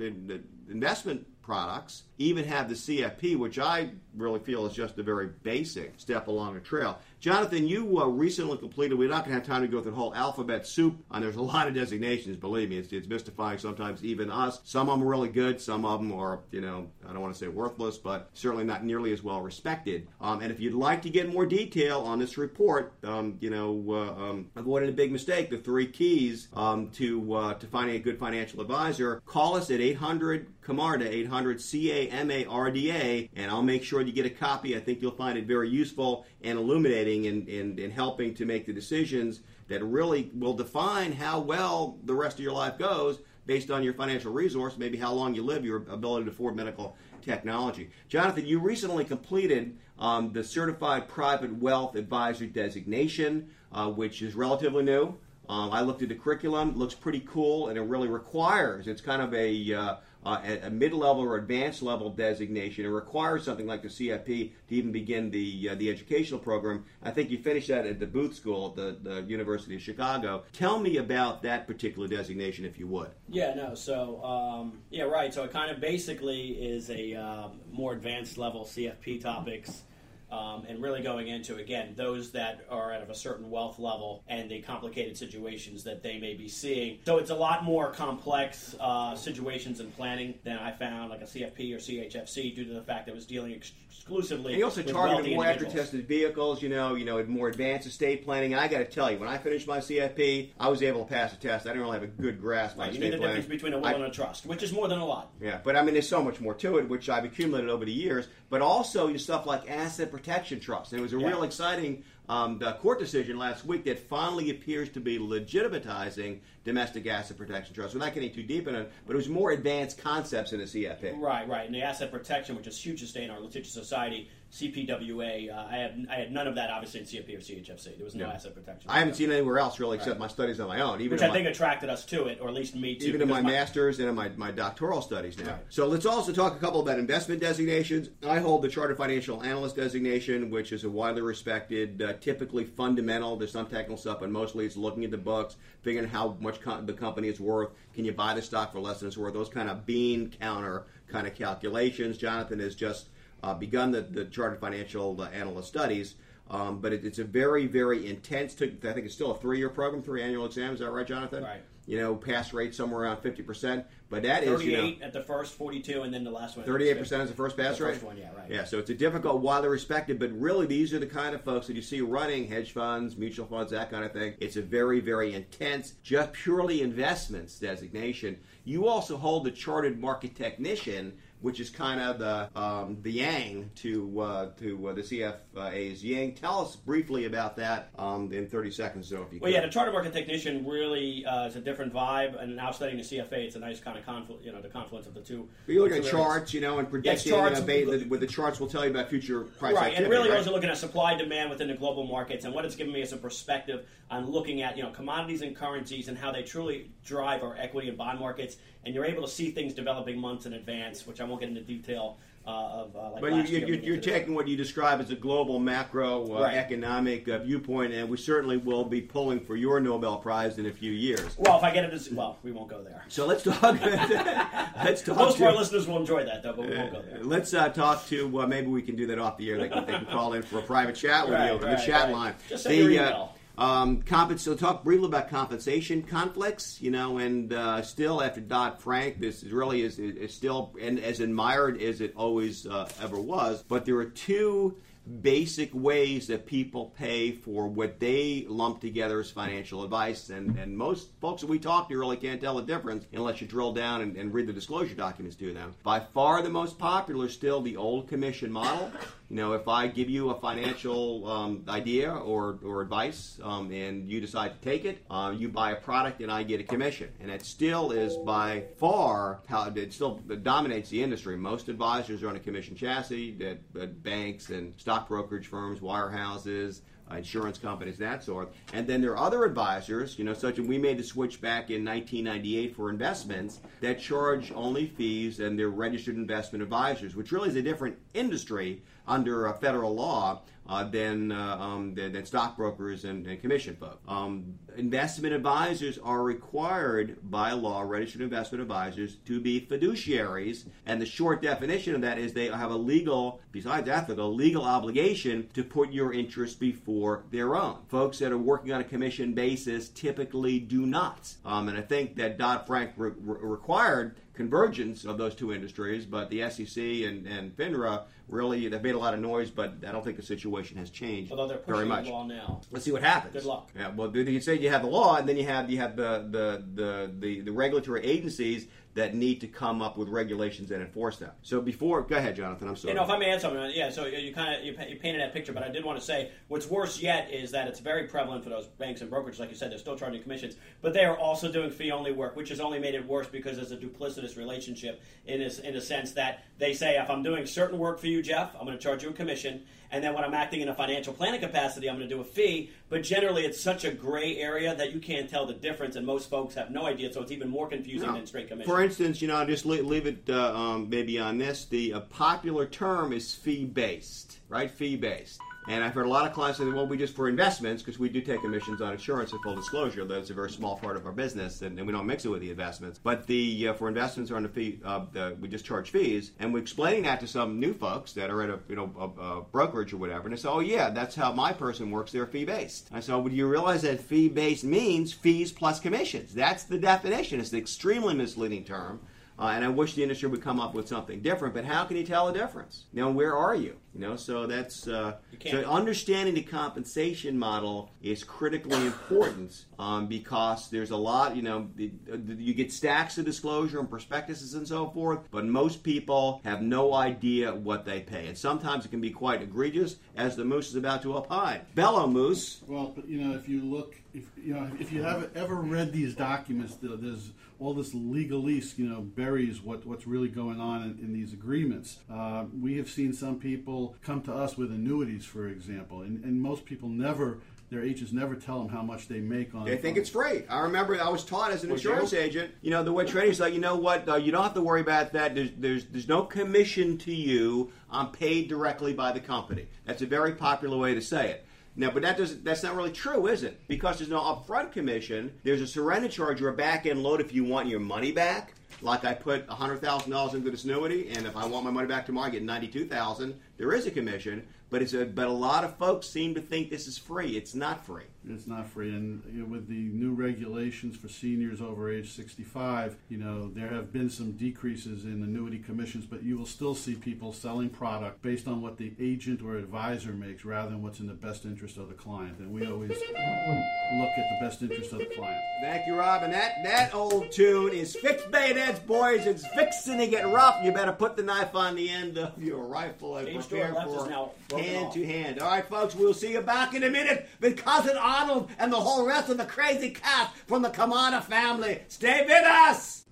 investment 0.69 1.27
products 1.43 2.05
even 2.21 2.45
have 2.45 2.69
the 2.69 2.75
CFP, 2.75 3.37
which 3.39 3.59
I 3.59 3.89
really 4.15 4.41
feel 4.41 4.67
is 4.67 4.75
just 4.75 4.99
a 4.99 5.03
very 5.03 5.29
basic 5.43 5.95
step 5.99 6.29
along 6.29 6.55
the 6.55 6.61
trail. 6.61 6.99
Jonathan, 7.19 7.67
you 7.67 7.99
uh, 7.99 8.07
recently 8.07 8.59
completed, 8.59 8.99
we're 8.99 9.09
not 9.09 9.25
going 9.25 9.31
to 9.31 9.35
have 9.35 9.47
time 9.47 9.63
to 9.63 9.69
go 9.69 9.81
through 9.81 9.93
the 9.93 9.97
whole 9.97 10.15
alphabet 10.15 10.67
soup, 10.67 10.97
and 11.11 11.25
there's 11.25 11.37
a 11.37 11.43
lot 11.43 11.67
of 11.67 11.75
designations, 11.75 12.37
believe 12.37 12.69
me. 12.69 12.77
It's, 12.77 12.93
it's 12.93 13.09
mystifying 13.09 13.59
sometimes, 13.59 14.05
even 14.05 14.31
us. 14.31 14.61
Some 14.65 14.91
of 14.91 14.99
them 14.99 15.07
are 15.07 15.11
really 15.11 15.31
good, 15.31 15.61
some 15.61 15.87
of 15.87 16.01
them 16.01 16.13
are, 16.13 16.41
you 16.51 16.61
know, 16.61 16.89
I 17.09 17.13
don't 17.13 17.23
want 17.23 17.35
to 17.35 17.39
say 17.39 17.49
worthless, 17.49 17.97
but 17.97 18.31
certainly 18.35 18.65
not 18.65 18.85
nearly 18.85 19.13
as 19.13 19.23
well 19.23 19.41
respected. 19.41 20.07
Um, 20.21 20.43
and 20.43 20.53
if 20.53 20.61
you'd 20.61 20.75
like 20.75 21.01
to 21.03 21.11
get 21.11 21.33
more 21.33 21.47
detail 21.47 22.01
on 22.01 22.19
this 22.19 22.37
report, 22.37 22.93
um, 23.03 23.39
you 23.41 23.49
know, 23.49 23.83
uh, 23.89 24.23
um, 24.23 24.51
avoiding 24.57 24.91
a 24.91 24.93
big 24.93 25.11
mistake, 25.11 25.49
the 25.49 25.59
three 25.59 25.87
keys 25.87 26.49
um, 26.53 26.91
to, 26.91 27.35
uh, 27.35 27.55
to 27.55 27.67
finding 27.67 27.97
a 27.97 28.01
good 28.01 28.19
financial 28.19 28.61
advisor, 28.61 29.23
call 29.25 29.57
us 29.57 29.71
at 29.71 29.81
800 29.81 30.47
CAMARDA, 30.63 31.07
800 31.07 31.61
C 31.61 31.91
A 31.91 32.10
M 32.11 32.31
A 32.31 32.45
R 32.47 32.71
D 32.71 32.91
A, 32.93 33.31
and 33.37 33.51
I'll 33.51 33.63
make 33.63 33.83
sure 33.85 34.01
you 34.01 34.13
get 34.13 34.27
a 34.27 34.31
copy. 34.31 34.77
I 34.77 34.81
think 34.81 35.01
you'll 35.01 35.13
find 35.13 35.39
it 35.39 35.47
very 35.47 35.69
useful 35.69 36.27
and 36.43 36.59
illuminating 36.59 37.25
in, 37.25 37.47
in, 37.47 37.79
in 37.79 37.91
helping 37.91 38.35
to 38.35 38.45
make 38.45 38.67
the 38.67 38.73
decisions 38.73 39.41
that 39.69 39.83
really 39.85 40.31
will 40.35 40.55
define 40.55 41.13
how 41.13 41.41
well 41.41 41.99
the 42.05 42.15
rest 42.15 42.39
of 42.39 42.45
your 42.45 42.53
life 42.53 42.77
goes 42.79 43.21
based 43.47 43.71
on 43.71 43.83
your 43.83 43.95
financial 43.95 44.33
resource, 44.33 44.77
maybe 44.77 44.99
how 44.99 45.13
long 45.13 45.35
you 45.35 45.43
live, 45.43 45.65
your 45.65 45.79
ability 45.89 46.25
to 46.25 46.31
afford 46.31 46.55
medical 46.55 46.97
technology. 47.23 47.91
Jonathan, 48.09 48.47
you 48.47 48.59
recently 48.59 49.05
completed 49.05 49.77
um, 49.99 50.33
the 50.33 50.43
Certified 50.43 51.09
Private 51.09 51.55
Wealth 51.57 51.95
Advisor 51.95 52.47
designation, 52.47 53.51
uh, 53.73 53.89
which 53.89 54.23
is 54.23 54.35
relatively 54.35 54.83
new. 54.83 55.17
Um, 55.51 55.73
I 55.73 55.81
looked 55.81 56.01
at 56.01 56.09
the 56.09 56.15
curriculum; 56.15 56.79
looks 56.79 56.95
pretty 56.95 57.25
cool, 57.27 57.69
and 57.69 57.77
it 57.77 57.83
really 57.83 58.07
requires. 58.07 58.87
It's 58.87 59.01
kind 59.01 59.21
of 59.21 59.35
a 59.35 59.75
uh, 59.75 59.97
uh, 60.25 60.41
a, 60.63 60.71
mid-level 60.71 61.25
or 61.25 61.39
advanced 61.39 61.83
level 61.83 62.09
designation. 62.09 62.85
It 62.85 62.89
requires 62.89 63.43
something 63.43 63.67
like 63.67 63.83
the 63.83 63.89
CFP 63.89 64.53
to 64.69 64.75
even 64.75 64.93
begin 64.93 65.29
the 65.33 65.71
uh, 65.71 65.75
the 65.75 65.91
educational 65.91 66.39
program. 66.39 66.85
I 67.03 67.11
think 67.11 67.31
you 67.31 67.39
finished 67.39 67.67
that 67.67 67.85
at 67.85 67.99
the 67.99 68.07
Booth 68.07 68.37
School 68.37 68.69
at 68.69 68.77
the, 68.77 69.11
the 69.11 69.23
University 69.23 69.75
of 69.75 69.83
Chicago. 69.83 70.45
Tell 70.53 70.79
me 70.79 70.99
about 70.99 71.43
that 71.43 71.67
particular 71.67 72.07
designation, 72.07 72.65
if 72.65 72.79
you 72.79 72.87
would. 72.87 73.11
Yeah, 73.29 73.53
no. 73.55 73.75
So, 73.75 74.23
um, 74.23 74.79
yeah, 74.91 75.03
right. 75.03 75.35
So 75.35 75.43
it 75.43 75.51
kind 75.51 75.73
of 75.73 75.81
basically 75.81 76.51
is 76.51 76.91
a 76.91 77.17
um, 77.17 77.61
more 77.73 77.93
advanced 77.93 78.39
level 78.39 78.65
CFP 78.65 79.21
topics. 79.21 79.83
Um, 80.31 80.65
and 80.69 80.81
really 80.81 81.03
going 81.03 81.29
into 81.29 81.57
again 81.57 81.95
those 81.97 82.31
that 82.33 82.65
are 82.71 82.93
out 82.93 83.03
of 83.03 83.11
a 83.11 83.15
certain 83.15 83.51
wealth 83.51 83.79
level 83.79 84.23
and 84.29 84.51
the 84.51 84.61
complicated 84.63 85.17
situations 85.17 85.83
that 85.85 86.03
they 86.03 86.19
may 86.19 86.35
be 86.35 86.49
seeing. 86.49 86.99
So 87.05 87.19
it's 87.19 87.31
a 87.31 87.35
lot 87.35 87.65
more 87.65 87.91
complex 87.91 88.75
uh, 88.79 89.17
situations 89.17 89.81
and 89.81 89.95
planning 89.97 90.35
than 90.45 90.59
I 90.59 90.71
found 90.73 91.11
like 91.11 91.21
a 91.21 91.25
CFP 91.25 91.75
or 91.75 91.79
CHFC 91.79 92.55
due 92.55 92.65
to 92.65 92.75
the 92.75 92.83
fact 92.83 93.07
that 93.07 93.13
it 93.13 93.15
was 93.15 93.27
dealing 93.27 93.55
ex- 93.55 93.73
exclusively. 93.91 94.53
And 94.53 94.59
he 94.59 94.63
also 94.63 94.83
with 94.83 94.93
targeted 94.93 95.35
more 95.35 95.47
after-tested 95.47 96.07
vehicles, 96.07 96.63
you 96.63 96.69
know, 96.69 96.95
you 96.95 97.05
know, 97.05 97.23
more 97.25 97.49
advanced 97.49 97.87
estate 97.87 98.25
planning. 98.25 98.53
And 98.53 98.61
I 98.61 98.69
got 98.69 98.79
to 98.79 98.85
tell 98.85 99.11
you, 99.11 99.19
when 99.19 99.29
I 99.29 99.39
finished 99.39 99.67
my 99.67 99.79
CFP, 99.79 100.51
I 100.59 100.69
was 100.69 100.83
able 100.83 101.05
to 101.05 101.11
pass 101.11 101.33
the 101.33 101.37
test. 101.39 101.67
I 101.67 101.71
didn't 101.71 101.83
really 101.83 101.95
have 101.99 102.03
a 102.03 102.07
good 102.07 102.41
grasp 102.41 102.77
on 102.77 102.81
Right, 102.81 102.93
you 102.93 102.99
estate 102.99 103.11
need 103.13 103.21
the 103.21 103.27
difference 103.27 103.47
between 103.47 103.73
a 103.73 103.79
will 103.79 103.87
I- 103.87 103.93
and 103.93 104.05
a 104.05 104.11
trust, 104.11 104.47
which 104.47 104.63
is 104.63 104.73
more 104.73 104.89
than 104.89 104.99
a 104.99 105.05
lot. 105.05 105.31
Yeah, 105.41 105.61
but 105.63 105.77
I 105.77 105.83
mean, 105.83 105.95
there's 105.95 106.09
so 106.09 106.23
much 106.23 106.41
more 106.41 106.55
to 106.55 106.79
it, 106.79 106.89
which 106.89 107.09
I've 107.09 107.25
accumulated 107.25 107.71
over 107.71 107.85
the 107.85 107.93
years. 107.93 108.29
But 108.49 108.63
also, 108.63 109.07
you 109.09 109.19
stuff 109.19 109.47
like 109.47 109.71
asset 109.71 110.11
protection 110.21 110.61
trust. 110.61 110.93
And 110.93 111.01
it 111.01 111.03
was 111.03 111.13
a 111.15 111.19
Yeah. 111.19 111.29
real 111.29 111.43
exciting 111.43 112.05
um, 112.29 112.59
the 112.61 112.75
court 112.75 113.01
decision 113.01 113.39
last 113.39 113.65
week 113.65 113.83
that 113.85 113.99
finally 113.99 114.51
appears 114.51 114.89
to 114.91 115.01
be 115.01 115.19
legitimatizing 115.19 116.39
domestic 116.65 117.07
asset 117.09 117.37
protection 117.37 117.75
trust. 117.75 117.93
We're 117.93 118.01
not 118.05 118.15
getting 118.15 118.33
too 118.33 118.45
deep 118.45 118.69
in 118.69 118.75
it, 118.77 118.93
but 119.05 119.15
it 119.15 119.17
was 119.17 119.29
more 119.29 119.51
advanced 119.51 119.99
concepts 119.99 120.53
in 120.53 120.61
the 120.61 120.67
CFP. 120.67 121.15
Right, 121.21 121.49
right. 121.49 121.67
And 121.67 121.75
the 121.75 121.83
asset 121.83 122.13
protection, 122.13 122.55
which 122.55 122.69
is 122.69 122.81
huge 122.81 123.01
to 123.01 123.07
stay 123.09 123.25
in 123.25 123.31
our 123.31 123.41
litigious 123.41 123.73
society, 123.73 124.29
CPWA. 124.53 125.51
Uh, 125.55 125.67
I 125.71 125.77
had 125.77 126.07
I 126.11 126.15
had 126.17 126.33
none 126.33 126.47
of 126.47 126.57
that 126.57 126.71
obviously 126.71 127.01
in 127.01 127.07
CFP 127.07 127.37
or 127.37 127.41
CHFC. 127.41 127.97
There 127.97 128.05
was 128.05 128.15
no 128.15 128.27
asset 128.27 128.55
protection. 128.55 128.91
I 128.91 128.99
haven't 128.99 129.15
seen 129.15 129.31
anywhere 129.31 129.59
else 129.59 129.79
really 129.79 129.97
except 129.97 130.15
Right. 130.15 130.21
my 130.21 130.29
studies 130.29 130.59
on 130.61 130.69
my 130.69 130.81
own. 130.81 131.01
Even 131.01 131.13
which 131.13 131.23
I 131.23 131.29
my- 131.29 131.35
think 131.35 131.47
attracted 131.47 131.89
us 131.89 132.05
to 132.07 132.25
it, 132.27 132.39
or 132.41 132.49
at 132.49 132.55
least 132.55 132.75
me 132.75 132.97
too. 132.97 133.07
even 133.09 133.23
in 133.23 133.29
my 133.29 133.41
because 133.41 133.53
master's 133.53 133.99
and 134.01 134.09
in 134.09 134.15
my, 134.15 134.29
my 134.31 134.51
doctoral 134.51 135.03
studies 135.03 135.39
now. 135.39 135.53
Right. 135.53 135.61
So 135.69 135.87
let's 135.87 136.05
also 136.07 136.33
talk 136.33 136.57
a 136.57 136.59
couple 136.59 136.81
about 136.81 136.99
investment 136.99 137.41
designations. 137.41 138.11
I 138.27 138.39
hold 138.41 138.63
the 138.63 138.69
Chartered 138.69 138.97
Financial 138.97 139.43
Analyst 139.43 139.77
designation, 139.77 140.51
which 140.51 140.73
is 140.73 140.85
a 140.85 140.91
widely 140.91 141.23
respected, 141.23 142.03
uh, 142.03 142.15
typically 142.21 142.65
fundamental. 142.65 143.37
There's 143.37 143.53
some 143.53 143.67
technical 143.67 143.97
stuff, 143.97 144.19
but 144.21 144.31
mostly 144.31 144.67
it's 144.67 144.77
looking 144.77 145.05
at 145.05 145.11
the 145.13 145.19
books, 145.19 145.57
figuring 145.83 146.09
how 146.09 146.37
much 146.41 146.61
co- 146.61 146.81
the 146.83 146.93
company 146.93 147.29
is 147.29 147.39
worth. 147.41 147.71
Can 147.95 148.05
you 148.05 148.13
buy 148.13 148.35
the 148.35 148.43
stock 148.43 148.73
for 148.73 148.81
less 148.81 148.99
than 149.01 149.09
it's 149.09 149.17
worth? 149.17 149.33
Those 149.35 149.49
kind 149.49 149.69
of 149.71 149.87
bean 149.87 150.33
counter 150.41 150.85
kind 151.09 151.27
of 151.27 151.35
calculations. 151.35 152.19
Jonathan 152.19 152.61
is 152.61 152.75
just 152.75 153.07
uh, 153.43 153.55
begun 153.55 153.91
the, 153.91 154.03
the 154.03 154.25
Chartered 154.27 154.61
Financial 154.61 155.21
uh, 155.21 155.29
Analyst 155.29 155.69
studies. 155.69 156.15
Um, 156.51 156.81
but 156.81 156.93
it, 156.93 157.05
it's 157.05 157.21
a 157.21 157.25
very, 157.25 157.67
very 157.69 158.09
intense. 158.09 158.55
I 158.61 158.67
think 158.67 159.07
it's 159.07 159.15
still 159.15 159.31
a 159.31 159.39
three-year 159.39 159.69
program, 159.69 160.03
three 160.03 160.23
annual 160.23 160.47
exams. 160.47 160.75
Is 160.75 160.81
that 160.81 160.91
right, 160.91 161.07
Jonathan? 161.07 161.45
Right. 161.45 161.63
You 161.87 161.99
know, 161.99 162.15
pass 162.15 162.53
rate 162.53 162.75
somewhere 162.75 163.03
around 163.03 163.21
fifty 163.23 163.43
percent. 163.43 163.85
But 164.11 164.23
that 164.25 164.43
is 164.43 164.61
38 164.61 164.67
you 164.95 165.01
know, 165.01 165.07
at 165.07 165.13
the 165.13 165.23
first, 165.23 165.55
42, 165.55 166.03
and 166.03 166.13
then 166.13 166.25
the 166.25 166.31
last 166.31 166.57
one. 166.57 166.67
Thirty-eight 166.67 166.99
percent 166.99 167.23
is 167.23 167.31
the 167.31 167.37
first 167.37 167.57
pass 167.57 167.79
The 167.79 167.85
rate. 167.85 167.93
first 167.95 168.05
one, 168.05 168.17
yeah, 168.17 168.31
right. 168.37 168.51
Yeah, 168.51 168.65
so 168.65 168.79
it's 168.79 168.91
a 168.91 168.95
difficult, 168.95 169.41
widely 169.41 169.69
respected, 169.69 170.19
but 170.19 170.31
really 170.33 170.67
these 170.67 170.93
are 170.93 170.99
the 170.99 171.07
kind 171.07 171.35
of 171.35 171.43
folks 171.43 171.69
that 171.69 171.77
you 171.77 171.83
see 171.83 172.01
running 172.01 172.49
hedge 172.49 172.73
funds, 172.73 173.17
mutual 173.17 173.47
funds, 173.47 173.71
that 173.71 173.91
kind 173.91 174.05
of 174.05 174.13
thing. 174.13 174.35
It's 174.41 174.57
a 174.57 174.63
very, 174.63 175.01
very 175.01 175.35
intense, 175.35 175.95
just 176.03 176.33
purely 176.33 176.83
investments 176.83 177.59
designation. 177.59 178.39
You 178.65 178.87
also 178.89 179.17
hold 179.17 179.45
the 179.45 179.53
chartered 179.53 180.01
market 180.01 180.37
technician, 180.37 181.17
which 181.41 181.61
is 181.61 181.71
kind 181.71 182.01
of 182.01 182.19
the 182.19 182.49
um, 182.61 182.99
the 183.03 183.11
yang 183.13 183.71
to 183.77 184.21
uh, 184.21 184.51
to 184.59 184.89
uh, 184.89 184.93
the 184.93 185.03
CFA's 185.03 186.05
yang. 186.05 186.35
Tell 186.35 186.61
us 186.61 186.77
briefly 186.77 187.25
about 187.25 187.57
that 187.57 187.91
um, 187.99 188.33
in 188.33 188.47
thirty 188.47 188.71
seconds, 188.71 189.09
so 189.09 189.23
if 189.23 189.33
you 189.33 189.41
Well, 189.41 189.51
could. 189.51 189.55
yeah, 189.55 189.67
the 189.67 189.73
charter 189.73 189.93
market 189.93 190.13
technician 190.13 190.67
really 190.67 191.25
uh, 191.25 191.47
is 191.47 191.57
a 191.57 191.61
different 191.61 191.93
vibe, 191.93 192.41
and 192.41 192.57
now 192.57 192.71
studying 192.71 192.99
the 192.99 193.05
CFA, 193.05 193.33
it's 193.33 193.57
a 193.57 193.59
nice 193.59 193.81
kind 193.81 193.99
of 193.99 194.05
confluence, 194.05 194.45
you 194.45 194.53
know, 194.53 194.61
the 194.61 194.69
confluence 194.69 195.07
of 195.07 195.15
the 195.15 195.21
two. 195.21 195.49
you 195.67 195.83
look 195.83 195.93
at 195.93 196.05
charts, 196.05 196.53
you 196.53 196.61
know, 196.61 196.79
and 196.79 196.91
predicting 196.91 197.33
charts. 197.33 197.61
uh, 197.61 197.63
ba- 197.63 197.85
the, 197.87 198.05
with 198.09 198.21
the 198.21 198.27
charts 198.27 198.61
will 198.61 198.69
tell 198.69 198.85
you 198.85 198.91
about 198.91 199.09
future 199.09 199.43
price 199.43 199.75
right, 199.75 199.87
activity. 199.87 200.05
and 200.05 200.11
really 200.11 200.29
right? 200.31 200.39
also 200.39 200.53
looking 200.53 200.71
at 200.71 200.77
supply 200.77 201.15
demand 201.15 201.51
within 201.51 201.69
the 201.69 201.75
global 201.75 202.05
markets, 202.07 202.45
and 202.45 202.55
what 202.55 202.65
it's 202.65 202.77
given 202.77 202.93
me 202.93 203.01
is 203.03 203.13
a 203.13 203.17
perspective 203.17 203.87
on 204.11 204.29
looking 204.31 204.63
at 204.63 204.77
you 204.77 204.83
know 204.83 204.91
commodities 204.91 205.43
and 205.43 205.57
currencies 205.57 206.09
and 206.09 206.19
how 206.19 206.33
they 206.33 206.43
truly 206.43 206.91
drive 207.05 207.43
our 207.43 207.57
equity 207.57 207.89
and 207.89 207.97
bond 207.97 208.19
markets, 208.19 208.57
and 208.85 208.95
you're 208.95 209.05
able 209.05 209.23
to 209.23 209.29
see 209.29 209.51
things 209.51 209.73
developing 209.73 210.19
months 210.19 210.47
in 210.47 210.53
advance, 210.55 211.07
which 211.07 211.21
I 211.21 211.25
won't 211.31 211.41
get 211.41 211.49
into 211.49 211.63
detail 211.63 212.19
uh, 212.47 212.51
of. 212.51 212.97
Uh, 212.97 213.11
like 213.13 213.21
But 213.21 213.33
you, 213.35 213.43
you, 213.43 213.67
you're, 213.67 213.77
you're 213.79 213.97
taking 214.01 214.35
what 214.35 214.49
you 214.49 214.57
describe 214.57 215.01
as 215.01 215.11
a 215.11 215.15
global 215.15 215.59
macro 215.59 216.37
uh, 216.37 216.43
Right. 216.43 216.55
economic 216.57 217.29
uh, 217.29 217.39
viewpoint, 217.39 217.93
and 217.93 218.09
we 218.09 218.17
certainly 218.17 218.57
will 218.57 218.85
be 218.85 219.01
pulling 219.01 219.41
for 219.41 219.57
your 219.57 219.79
Nobel 219.81 220.17
Prize 220.19 220.59
in 220.59 220.67
a 220.67 220.73
few 220.73 220.93
years. 220.93 221.37
Well, 221.39 221.57
if 221.59 221.63
I 221.65 221.71
get 221.73 221.85
it, 221.85 221.93
as, 221.93 222.11
well, 222.11 222.39
we 222.43 222.53
won't 222.53 222.69
go 222.69 222.83
there. 222.83 223.05
So 223.09 223.27
let's 223.27 223.45
talk. 223.45 223.63
let's 223.83 225.03
talk. 225.03 225.17
Most 225.17 225.37
of 225.37 225.43
our 225.43 225.55
listeners 225.55 225.87
will 225.87 225.99
enjoy 225.99 226.25
that, 226.25 226.43
though, 226.43 226.53
but 226.55 226.69
we 226.69 226.77
won't 226.77 226.93
go 226.93 227.03
there. 227.03 227.23
Let's 227.23 227.55
uh, 227.55 227.69
talk 227.69 228.07
to. 228.09 228.41
Uh, 228.41 228.47
maybe 228.47 228.69
we 228.69 228.83
can 228.83 228.97
do 228.97 229.07
that 229.07 229.19
off 229.19 229.37
the 229.37 229.51
air. 229.51 229.59
They 229.59 229.69
can, 229.69 229.87
they 229.87 229.93
can 229.93 230.07
call 230.07 230.33
in 230.33 230.43
for 230.43 230.59
a 230.59 230.63
private 230.63 230.97
chat 230.97 231.27
with 231.29 231.35
Right, 231.39 231.47
you 231.49 231.53
on 231.55 231.61
the 231.61 231.77
chat 231.77 232.05
right. 232.05 232.13
line. 232.13 232.35
Just 232.49 232.65
send 232.65 232.77
your 232.77 232.91
email. 232.91 233.35
Um, 233.61 234.03
so 234.39 234.55
talk 234.55 234.85
briefly 234.85 235.05
about 235.05 235.29
compensation 235.29 236.03
conflicts, 236.03 236.81
you 236.81 236.91
know, 236.91 237.19
and 237.19 237.53
uh, 237.53 237.83
still 237.83 238.23
after 238.23 238.41
Dodd 238.41 238.81
Frank, 238.81 239.21
this 239.21 239.43
is 239.43 239.53
really 239.53 239.83
is, 239.83 239.99
is 239.99 240.33
still 240.33 240.75
and 240.81 240.99
as 240.99 241.21
admired 241.21 241.81
as 241.83 242.01
it 242.01 242.15
always 242.17 242.67
uh, 242.67 242.89
ever 243.03 243.21
was. 243.21 243.63
But 243.63 243.85
there 243.85 243.99
are 243.99 244.07
two 244.07 244.79
basic 245.23 245.71
ways 245.75 246.27
that 246.29 246.47
people 246.47 246.93
pay 246.97 247.33
for 247.33 247.69
what 247.69 247.99
they 247.99 248.47
lump 248.49 248.81
together 248.81 249.21
as 249.21 249.31
financial 249.31 249.83
advice, 249.83 250.31
and, 250.31 250.57
and 250.59 250.77
most 250.77 251.09
folks 251.21 251.41
that 251.41 251.49
we 251.49 251.59
talk 251.59 251.89
to 251.89 251.99
really 251.99 252.17
can't 252.17 252.41
tell 252.41 252.57
the 252.57 252.63
difference 252.63 253.05
unless 253.13 253.41
you 253.41 253.47
drill 253.47 253.73
down 253.73 254.03
and, 254.03 254.17
and 254.17 254.33
read 254.33 254.47
the 254.47 254.53
disclosure 254.53 254.95
documents 254.95 255.37
to 255.37 255.53
them. 255.53 255.75
By 255.83 256.01
far 256.01 256.43
the 256.43 256.51
most 256.51 256.79
popular 256.79 257.27
is 257.27 257.33
still 257.33 257.61
the 257.61 257.77
old 257.77 258.09
commission 258.09 258.53
model. 258.53 258.93
You 259.29 259.37
know, 259.37 259.53
if 259.53 259.69
I 259.69 259.87
give 259.87 260.11
you 260.11 260.31
a 260.31 260.41
financial 260.41 261.27
um, 261.29 261.65
idea 261.69 262.13
or, 262.13 262.59
or 262.65 262.83
advice 262.83 263.39
um, 263.45 263.71
and 263.71 264.11
you 264.11 264.21
decide 264.21 264.61
to 264.61 264.69
take 264.69 264.85
it, 264.85 265.05
uh, 265.09 265.33
you 265.37 265.49
buy 265.49 265.71
a 265.71 265.77
product 265.77 266.21
and 266.21 266.33
I 266.33 266.43
get 266.43 266.61
a 266.61 266.65
commission. 266.65 267.11
And 267.21 267.31
that 267.31 267.45
still 267.45 267.93
is 267.93 268.17
by 268.17 268.65
far 268.79 269.41
how 269.47 269.73
it 269.75 269.93
still 269.93 270.17
dominates 270.43 270.91
the 270.91 271.01
industry. 271.03 271.37
Most 271.37 271.69
advisors 271.69 272.25
are 272.25 272.29
on 272.29 272.37
a 272.37 272.41
commission 272.41 272.75
chassis 272.75 273.37
at, 273.41 273.81
at 273.81 274.03
banks 274.03 274.51
and 274.51 274.79
stock 274.91 275.07
brokerage 275.07 275.47
firms, 275.47 275.79
wirehouses, 275.79 276.81
uh, 277.09 277.15
insurance 277.15 277.59
companies, 277.59 277.97
that 277.97 278.25
sort. 278.25 278.53
And 278.73 278.89
then 278.89 279.01
there 279.01 279.13
are 279.13 279.25
other 279.25 279.45
advisors, 279.45 280.19
you 280.19 280.25
know, 280.25 280.35
such 280.35 280.59
as 280.59 280.67
we 280.67 280.79
made 280.79 280.99
the 280.99 281.05
switch 281.05 281.41
back 281.41 281.71
in 281.71 281.85
1998 281.85 282.75
for 282.75 282.91
investments 282.91 283.61
that 283.81 284.01
charge 284.01 284.51
only 284.51 284.87
fees 284.87 285.39
and 285.39 285.57
they're 285.57 285.69
registered 285.69 286.17
investment 286.17 286.61
advisors, 286.61 287.15
which 287.15 287.31
really 287.31 287.49
is 287.49 287.55
a 287.55 287.63
different 287.63 287.97
industry 288.15 288.83
under 289.07 289.49
uh, 289.49 289.53
federal 289.55 289.95
law 289.95 290.43
uh, 290.71 290.85
than, 290.85 291.33
uh, 291.33 291.57
um, 291.59 291.95
than 291.95 292.13
than 292.13 292.25
stockbrokers 292.25 293.05
and, 293.05 293.27
and 293.27 293.41
commission 293.41 293.75
folks. 293.75 293.99
Um, 294.07 294.55
investment 294.77 295.35
advisors 295.35 295.99
are 295.99 296.23
required 296.23 297.19
by 297.29 297.53
law, 297.53 297.83
registered 297.83 298.23
investment 298.23 298.63
advisors, 298.63 299.17
to 299.27 299.41
be 299.41 299.61
fiduciaries, 299.61 300.67
and 300.87 301.03
the 301.03 301.07
short 301.07 301.43
definition 301.43 301.97
of 301.97 302.01
that 302.03 302.19
is 302.19 302.33
they 302.33 302.47
have 302.47 302.71
a 302.71 302.77
legal, 302.77 303.41
besides 303.51 303.89
ethical, 303.89 304.33
legal 304.33 304.65
obligation 304.65 305.49
to 305.55 305.65
put 305.65 305.93
your 305.93 306.13
interests 306.13 306.57
before 306.57 307.25
their 307.33 307.57
own. 307.57 307.79
Folks 307.89 308.21
that 308.21 308.31
are 308.31 308.39
working 308.39 308.73
on 308.73 308.81
a 308.81 308.85
commission 308.85 309.35
basis 309.35 309.89
typically 309.89 310.61
do 310.61 310.87
not, 310.87 311.35
um, 311.45 311.69
and 311.69 311.77
I 311.77 311.83
think 311.83 312.15
that 312.17 312.39
Dodd 312.39 312.67
Frank 312.67 312.93
re- 312.97 313.11
re- 313.19 313.39
required 313.43 314.17
convergence 314.41 315.05
of 315.05 315.19
those 315.19 315.35
two 315.35 315.53
industries, 315.53 316.07
but 316.07 316.31
the 316.31 316.49
SEC 316.49 316.83
and, 316.83 317.27
and 317.27 317.55
FINRA 317.59 318.05
really 318.27 318.69
they've 318.69 318.83
made 318.83 318.95
a 318.95 318.99
lot 318.99 319.13
of 319.13 319.21
noise, 319.21 319.51
but 319.51 319.75
I 319.87 319.93
don't 319.93 320.03
think 320.03 320.17
the 320.17 320.23
situation 320.23 320.79
has 320.79 320.89
changed 320.89 321.31
Although 321.31 321.49
they're 321.49 321.59
very 321.67 321.85
much. 321.85 322.07
the 322.07 322.11
law 322.11 322.25
now. 322.25 322.63
Let's 322.71 322.87
see 322.87 322.93
what 322.93 323.03
happens. 323.03 323.35
Good 323.35 323.45
luck. 323.45 323.71
Yeah, 323.77 323.91
well, 323.95 324.17
you 324.17 324.41
say 324.41 324.59
you 324.59 324.71
have 324.71 324.81
the 324.81 324.89
law, 324.89 325.17
and 325.17 325.29
then 325.29 325.37
you 325.37 325.45
have 325.45 325.71
you 325.71 325.77
have 325.77 325.95
the 325.95 326.27
the, 326.31 326.65
the, 326.75 327.13
the, 327.19 327.41
the 327.43 327.53
regulatory 327.53 328.03
agencies 328.03 328.67
that 328.95 329.15
need 329.15 329.41
to 329.41 329.47
come 329.47 329.81
up 329.81 329.97
with 329.97 330.09
regulations 330.09 330.71
and 330.71 330.83
enforce 330.83 331.17
them. 331.17 331.31
So 331.43 331.61
before, 331.61 332.03
go 332.03 332.17
ahead, 332.17 332.35
Jonathan. 332.35 332.69
I'm 332.69 332.77
sorry. 332.77 332.93
You 332.93 332.99
know, 332.99 333.05
if 333.05 333.11
I 333.11 333.19
may 333.19 333.31
add 333.31 333.41
something, 333.41 333.61
uh, 333.61 333.71
yeah. 333.73 333.91
So 333.91 334.07
you 334.07 334.35
kind 334.35 334.55
of 334.55 334.65
you, 334.65 334.77
you 334.89 334.97
painted 334.97 335.21
that 335.21 335.33
picture, 335.33 335.53
but 335.53 335.63
I 335.63 335.69
did 335.69 335.85
want 335.85 335.99
to 335.99 336.05
say 336.05 336.33
what's 336.49 336.67
worse 336.67 337.01
yet 337.01 337.31
is 337.33 337.53
that 337.53 337.69
it's 337.69 337.79
very 337.79 338.09
prevalent 338.09 338.43
for 338.43 338.51
those 338.51 338.67
banks 338.67 339.01
and 339.01 339.09
brokers, 339.09 339.39
like 339.39 339.51
you 339.51 339.57
said, 339.57 339.71
they're 339.71 339.79
still 339.79 339.97
charging 339.97 340.23
commissions, 340.23 340.57
but 340.83 340.93
they 340.93 341.05
are 341.05 341.17
also 341.17 341.51
doing 341.51 341.71
fee 341.71 341.93
only 341.93 342.13
work, 342.13 342.35
which 342.35 342.49
has 342.49 342.59
only 342.61 342.81
made 342.81 342.95
it 342.95 343.07
worse 343.07 343.29
because 343.29 343.57
there's 343.57 343.73
a 343.73 343.77
duplicitous 343.77 344.37
relationship 344.37 345.01
in 345.27 345.41
a, 345.41 345.69
in 345.69 345.77
a 345.77 345.81
sense 345.81 346.13
that 346.13 346.45
they 346.59 346.75
say 346.75 346.99
if 346.99 347.09
I'm 347.09 347.23
doing 347.23 347.47
certain 347.47 347.79
work 347.79 348.01
for 348.01 348.09
you, 348.09 348.23
Jeff, 348.23 348.55
I'm 348.59 348.67
going 348.67 348.77
to 348.77 348.83
charge 348.83 349.05
you 349.05 349.11
a 349.11 349.13
commission, 349.13 349.63
and 349.93 350.03
then 350.03 350.15
when 350.15 350.25
I'm 350.25 350.35
acting 350.35 350.61
in 350.61 350.69
a 350.69 350.75
financial 350.75 351.13
planning 351.13 351.41
capacity, 351.41 351.89
I'm 351.89 351.97
going 351.97 352.09
to 352.09 352.15
do 352.15 352.21
a 352.21 352.25
fee. 352.25 352.71
But 352.89 353.03
generally, 353.03 353.45
it's 353.45 353.61
such 353.61 353.85
a 353.85 353.91
gray 353.91 354.37
area 354.37 354.75
that 354.75 354.93
you 354.93 355.01
can't 355.01 355.29
tell 355.29 355.47
the 355.47 355.55
difference, 355.55 355.97
and 355.97 356.07
most 356.07 356.31
folks 356.31 356.55
have 356.55 356.71
no 356.71 356.87
idea. 356.87 357.13
So 357.13 357.23
it's 357.23 357.33
even 357.33 357.49
more 357.49 357.69
confusing 357.69 358.09
No. 358.09 358.15
than 358.15 358.27
straight 358.27 358.49
commission. 358.49 358.71
For 358.71 358.83
instance, 358.83 359.21
you 359.21 359.29
know, 359.29 359.37
I 359.37 359.45
just 359.45 359.67
leave, 359.67 359.85
leave 359.85 360.07
it 360.07 360.29
uh, 360.29 360.55
um, 360.55 360.89
maybe 360.89 361.19
on 361.19 361.39
this. 361.39 361.65
The 361.65 361.95
uh, 361.95 362.01
popular 362.01 362.67
term 362.67 363.13
is 363.13 363.35
fee 363.35 363.65
based, 363.65 364.39
right? 364.49 364.71
Fee 364.71 364.97
based. 364.97 365.41
And 365.71 365.85
I've 365.85 365.95
heard 365.95 366.07
a 366.07 366.09
lot 366.09 366.27
of 366.27 366.33
clients 366.33 366.59
say, 366.59 366.65
well, 366.65 366.85
we 366.85 366.99
just 366.99 367.15
for 367.15 367.29
investments, 367.29 367.81
because 367.81 367.97
we 367.97 368.09
do 368.09 368.21
take 368.21 368.41
commissions 368.41 368.81
on 368.81 368.93
insurance 368.93 369.33
in 369.33 369.39
full 369.39 369.55
disclosure, 369.55 370.05
that's 370.05 370.29
a 370.29 370.35
very 370.35 370.51
small 370.51 370.77
part 370.77 370.97
of 370.97 371.07
our 371.07 371.13
business, 371.13 371.63
and, 371.63 371.79
and 371.79 371.87
we 371.87 371.93
don't 371.93 372.07
mix 372.07 372.25
it 372.25 372.29
with 372.29 372.41
the 372.41 372.51
investments. 372.51 372.99
But 372.99 373.29
the 373.29 373.69
uh, 373.69 373.75
for 373.75 373.87
investments 373.87 374.33
are 374.33 374.37
on 374.37 374.43
the 374.43 374.49
fee, 374.49 374.81
uh, 374.85 375.05
the, 375.13 375.37
we 375.41 375.47
just 375.47 375.65
charge 375.65 375.93
fees, 375.93 376.33
and 376.41 376.53
we're 376.53 376.59
explaining 376.59 377.05
that 377.05 377.21
to 377.21 377.29
some 377.29 377.61
new 377.61 377.73
folks 377.73 378.13
that 378.15 378.31
are 378.31 378.43
at 378.43 378.51
a 378.51 378.59
you 378.69 378.75
know 378.75 378.93
a, 378.99 379.23
a 379.23 379.43
brokerage 379.43 379.93
or 379.93 379.99
whatever, 379.99 380.25
and 380.25 380.37
they 380.37 380.41
say, 380.41 380.49
oh 380.49 380.59
yeah, 380.59 380.91
that's 380.91 381.15
how 381.15 381.33
my 381.33 381.53
person 381.53 381.93
works. 381.93 382.11
They're 382.11 382.27
fee 382.27 382.47
based. 382.47 382.89
I 382.91 382.99
said, 382.99 383.15
well, 383.15 383.29
do 383.29 383.37
you 383.37 383.47
realize 383.47 383.83
that 383.83 384.01
fee 384.01 384.29
based 384.29 384.65
means 384.65 385.13
fees 385.13 385.53
plus 385.53 385.79
commissions? 385.79 386.35
That's 386.35 386.65
the 386.65 386.79
definition. 386.79 387.39
It's 387.39 387.53
an 387.53 387.59
extremely 387.61 388.15
misleading 388.15 388.65
term. 388.65 388.99
Uh, 389.41 389.53
and 389.55 389.65
I 389.65 389.69
wish 389.69 389.95
the 389.95 390.03
industry 390.03 390.29
would 390.29 390.43
come 390.43 390.61
up 390.61 390.75
with 390.75 390.87
something 390.87 391.21
different. 391.23 391.55
But 391.55 391.65
how 391.65 391.85
can 391.85 391.97
you 391.97 392.05
tell 392.05 392.29
a 392.29 392.33
difference? 392.33 392.85
You 392.93 393.03
know, 393.03 393.11
where 393.11 393.35
are 393.35 393.55
you? 393.55 393.77
You 393.95 394.01
know, 394.01 394.17
so 394.17 394.47
that's 394.47 394.87
uh, 394.87 395.17
so 395.51 395.65
understanding 395.65 396.35
the 396.35 396.43
compensation 396.43 397.37
model 397.39 397.91
is 398.03 398.23
critically 398.23 398.87
important 398.87 399.65
um, 399.79 400.07
because 400.07 400.71
there's 400.71 400.91
a 400.91 400.97
lot. 400.97 401.35
You 401.35 401.43
know, 401.43 401.69
the, 401.75 401.91
the, 402.07 402.35
you 402.35 402.55
get 402.55 402.71
stacks 402.71 403.19
of 403.19 403.25
disclosure 403.25 403.81
and 403.81 403.89
prospectuses 403.89 404.55
and 404.55 404.69
so 404.69 404.91
forth, 404.91 405.21
but 405.31 405.47
most 405.47 405.83
people 405.83 406.41
have 406.45 406.63
no 406.63 406.95
idea 406.95 407.53
what 407.53 407.85
they 407.85 408.01
pay, 408.01 408.27
and 408.29 408.37
sometimes 408.37 408.85
it 408.85 408.91
can 408.91 409.01
be 409.01 409.11
quite 409.11 409.43
egregious, 409.43 409.97
as 410.17 410.37
the 410.37 410.45
moose 410.45 410.69
is 410.69 410.77
about 410.77 411.03
to 411.03 411.17
opine. 411.17 411.63
Bellow 411.75 412.07
moose. 412.07 412.63
Well, 412.67 412.95
you 413.07 413.25
know, 413.25 413.35
if 413.35 413.49
you 413.49 413.63
look, 413.63 413.97
if 414.15 414.25
you 414.43 414.55
know, 414.55 414.71
if 414.79 414.93
you 414.93 415.03
have 415.03 415.31
ever 415.37 415.57
read 415.57 415.93
these 415.93 416.15
documents, 416.15 416.77
there's 416.81 417.31
all 417.59 417.75
this 417.75 417.95
legalese, 417.95 418.79
you 418.79 418.89
know, 418.89 419.01
buries 419.01 419.61
what 419.61 419.87
what's 419.87 420.07
really 420.07 420.29
going 420.29 420.61
on 420.61 420.83
in, 420.83 420.99
in 421.05 421.13
these 421.13 421.33
agreements. 421.33 421.99
Uh, 422.13 422.45
we 422.61 422.77
have 422.77 422.89
seen 422.89 423.13
some 423.13 423.39
people 423.39 423.95
come 424.03 424.23
to 424.23 424.33
us 424.33 424.57
with 424.57 424.71
annuities, 424.71 425.25
for 425.25 425.49
example, 425.49 426.03
and, 426.03 426.25
and 426.25 426.41
most 426.41 426.65
people 426.65 426.89
never, 426.89 427.41
their 427.71 427.83
agents 427.83 428.13
never 428.13 428.35
tell 428.35 428.59
them 428.59 428.69
how 428.69 428.83
much 428.83 429.09
they 429.09 429.21
make 429.21 429.55
on. 429.55 429.67
They 429.67 429.77
think 429.77 429.97
it's 429.97 430.11
free. 430.11 430.45
I 430.49 430.61
remember 430.61 431.01
I 431.01 431.09
was 431.09 431.25
taught 431.25 431.53
as 431.53 431.63
an 431.63 431.71
Was 431.71 431.85
insurance 431.85 432.13
you? 432.13 432.19
agent. 432.19 432.55
You 432.63 432.71
know, 432.71 432.83
the 432.83 432.93
way 432.93 433.05
training's 433.05 433.41
like, 433.41 433.55
you 433.55 433.61
know 433.61 433.77
what? 433.77 434.09
Uh, 434.09 434.17
you 434.17 434.33
don't 434.33 434.43
have 434.43 434.55
to 434.55 434.63
worry 434.63 434.81
about 434.81 435.13
that. 435.13 435.35
There's, 435.35 435.51
there's 435.57 435.85
there's 435.87 436.09
no 436.09 436.23
commission 436.25 436.99
to 436.99 437.15
you. 437.15 437.71
I'm 437.91 438.11
paid 438.11 438.49
directly 438.49 438.95
by 438.95 439.13
the 439.13 439.21
company. 439.21 439.69
That's 439.85 440.03
a 440.03 440.07
very 440.07 440.33
popular 440.33 440.79
way 440.79 440.95
to 440.95 441.03
say 441.03 441.31
it. 441.31 441.47
Now, 441.77 441.91
but 441.91 442.03
that 442.03 442.19
doesn't. 442.19 442.45
That's 442.45 442.63
not 442.63 442.75
really 442.75 442.93
true, 442.93 443.27
is 443.27 443.43
it? 443.43 443.61
Because 443.69 443.99
there's 443.99 444.11
no 444.11 444.21
upfront 444.21 444.73
commission. 444.73 445.33
There's 445.45 445.61
a 445.63 445.67
surrender 445.67 446.09
charge 446.09 446.43
or 446.43 446.49
a 446.49 446.53
back 446.53 446.87
end 446.87 447.03
load 447.03 447.21
if 447.21 447.33
you 447.33 447.45
want 447.45 447.69
your 447.69 447.81
money 447.81 448.13
back. 448.13 448.55
Like 448.83 449.05
I 449.05 449.15
put 449.15 449.49
hundred 449.49 449.81
thousand 449.81 450.11
dollars 450.11 450.35
into 450.35 450.51
this 450.51 450.65
annuity, 450.65 451.11
and 451.11 451.27
if 451.27 451.37
I 451.37 451.47
want 451.47 451.65
my 451.65 451.71
money 451.71 451.87
back 451.87 452.07
tomorrow, 452.07 452.27
I 452.27 452.31
get 452.31 452.43
ninety-two 452.43 452.87
thousand. 452.87 453.39
There 453.57 453.73
is 453.73 453.87
a 453.87 453.91
commission, 453.91 454.47
but 454.71 454.83
it's 454.83 454.95
a, 454.95 455.05
but 455.05 455.27
a 455.27 455.33
lot 455.33 455.65
of 455.65 455.77
folks 455.77 456.09
seem 456.09 456.35
to 456.35 456.41
think 456.41 456.71
this 456.71 456.87
is 456.87 456.97
free. 456.97 457.37
It's 457.37 457.55
not 457.55 457.85
free. 457.85 458.05
It's 458.29 458.47
not 458.47 458.69
free, 458.69 458.91
and 458.91 459.23
you 459.33 459.43
know, 459.43 459.49
with 459.49 459.67
the 459.67 459.75
new 459.75 460.13
regulations 460.13 460.95
for 460.95 461.09
seniors 461.09 461.63
over 461.63 461.91
age 461.91 462.11
65, 462.11 462.97
you 463.09 463.17
know 463.17 463.49
there 463.49 463.69
have 463.69 463.93
been 463.93 464.11
some 464.11 464.33
decreases 464.33 465.05
in 465.05 465.23
annuity 465.23 465.59
commissions, 465.59 466.05
but 466.05 466.23
you 466.23 466.37
will 466.37 466.47
still 466.47 466.75
see 466.75 466.95
people 466.95 467.33
selling 467.33 467.71
product 467.71 468.21
based 468.21 468.47
on 468.47 468.61
what 468.61 468.77
the 468.77 468.93
agent 469.01 469.41
or 469.43 469.57
advisor 469.57 470.13
makes, 470.13 470.45
rather 470.45 470.71
than 470.71 470.83
what's 470.83 471.01
in 471.01 471.07
the 471.07 471.15
best 471.15 471.47
interest 471.47 471.79
of 471.79 471.89
the 471.89 471.95
client. 471.95 472.39
And 472.39 472.53
we 472.53 472.67
always 472.67 472.91
look 472.91 472.99
at 473.09 473.15
the 473.15 474.39
best 474.41 474.61
interest 474.61 474.93
of 474.93 474.99
the 474.99 475.07
client. 475.07 475.41
Thank 475.63 475.87
you, 475.87 475.97
Rob. 475.97 476.23
And 476.23 476.33
that 476.35 476.63
that 476.63 476.95
old 476.95 477.33
tune 477.33 477.73
is 477.73 477.97
fixed 477.97 478.31
bayonets, 478.31 478.81
boys. 478.81 479.27
It's 479.27 479.47
fixing 479.49 479.97
to 479.97 480.07
get 480.07 480.31
rough. 480.31 480.63
You 480.63 480.73
better 480.73 480.93
put 480.93 481.17
the 481.17 481.23
knife 481.23 481.55
on 481.55 481.75
the 481.75 481.89
end 481.89 482.19
of 482.19 482.41
your 482.43 482.67
rifle 482.67 483.17
and 483.17 483.29
Stage 483.29 483.49
prepare 483.49 483.73
door 483.73 483.81
left 483.81 483.91
for 483.91 484.05
is 484.05 484.11
now 484.11 484.31
broken 484.49 484.60
hand 484.63 484.93
to 484.93 485.07
hand. 485.07 485.39
All 485.41 485.51
right, 485.51 485.67
folks. 485.67 485.95
We'll 485.95 486.15
see 486.15 486.33
you 486.33 486.41
back 486.41 486.75
in 486.75 486.83
a 486.83 486.91
minute 486.91 487.29
with 487.41 487.57
cousin 487.57 487.97
Arnold 487.97 488.51
and 488.59 488.73
the 488.73 488.81
whole 488.81 489.07
rest 489.07 489.29
of 489.29 489.39
the 489.39 489.45
crazy 489.45 489.91
cast 489.91 490.35
from 490.47 490.63
the 490.63 490.71
Camarda 490.71 491.21
family. 491.23 491.81
Stay 491.89 492.25
with 492.27 492.45
us. 492.45 493.05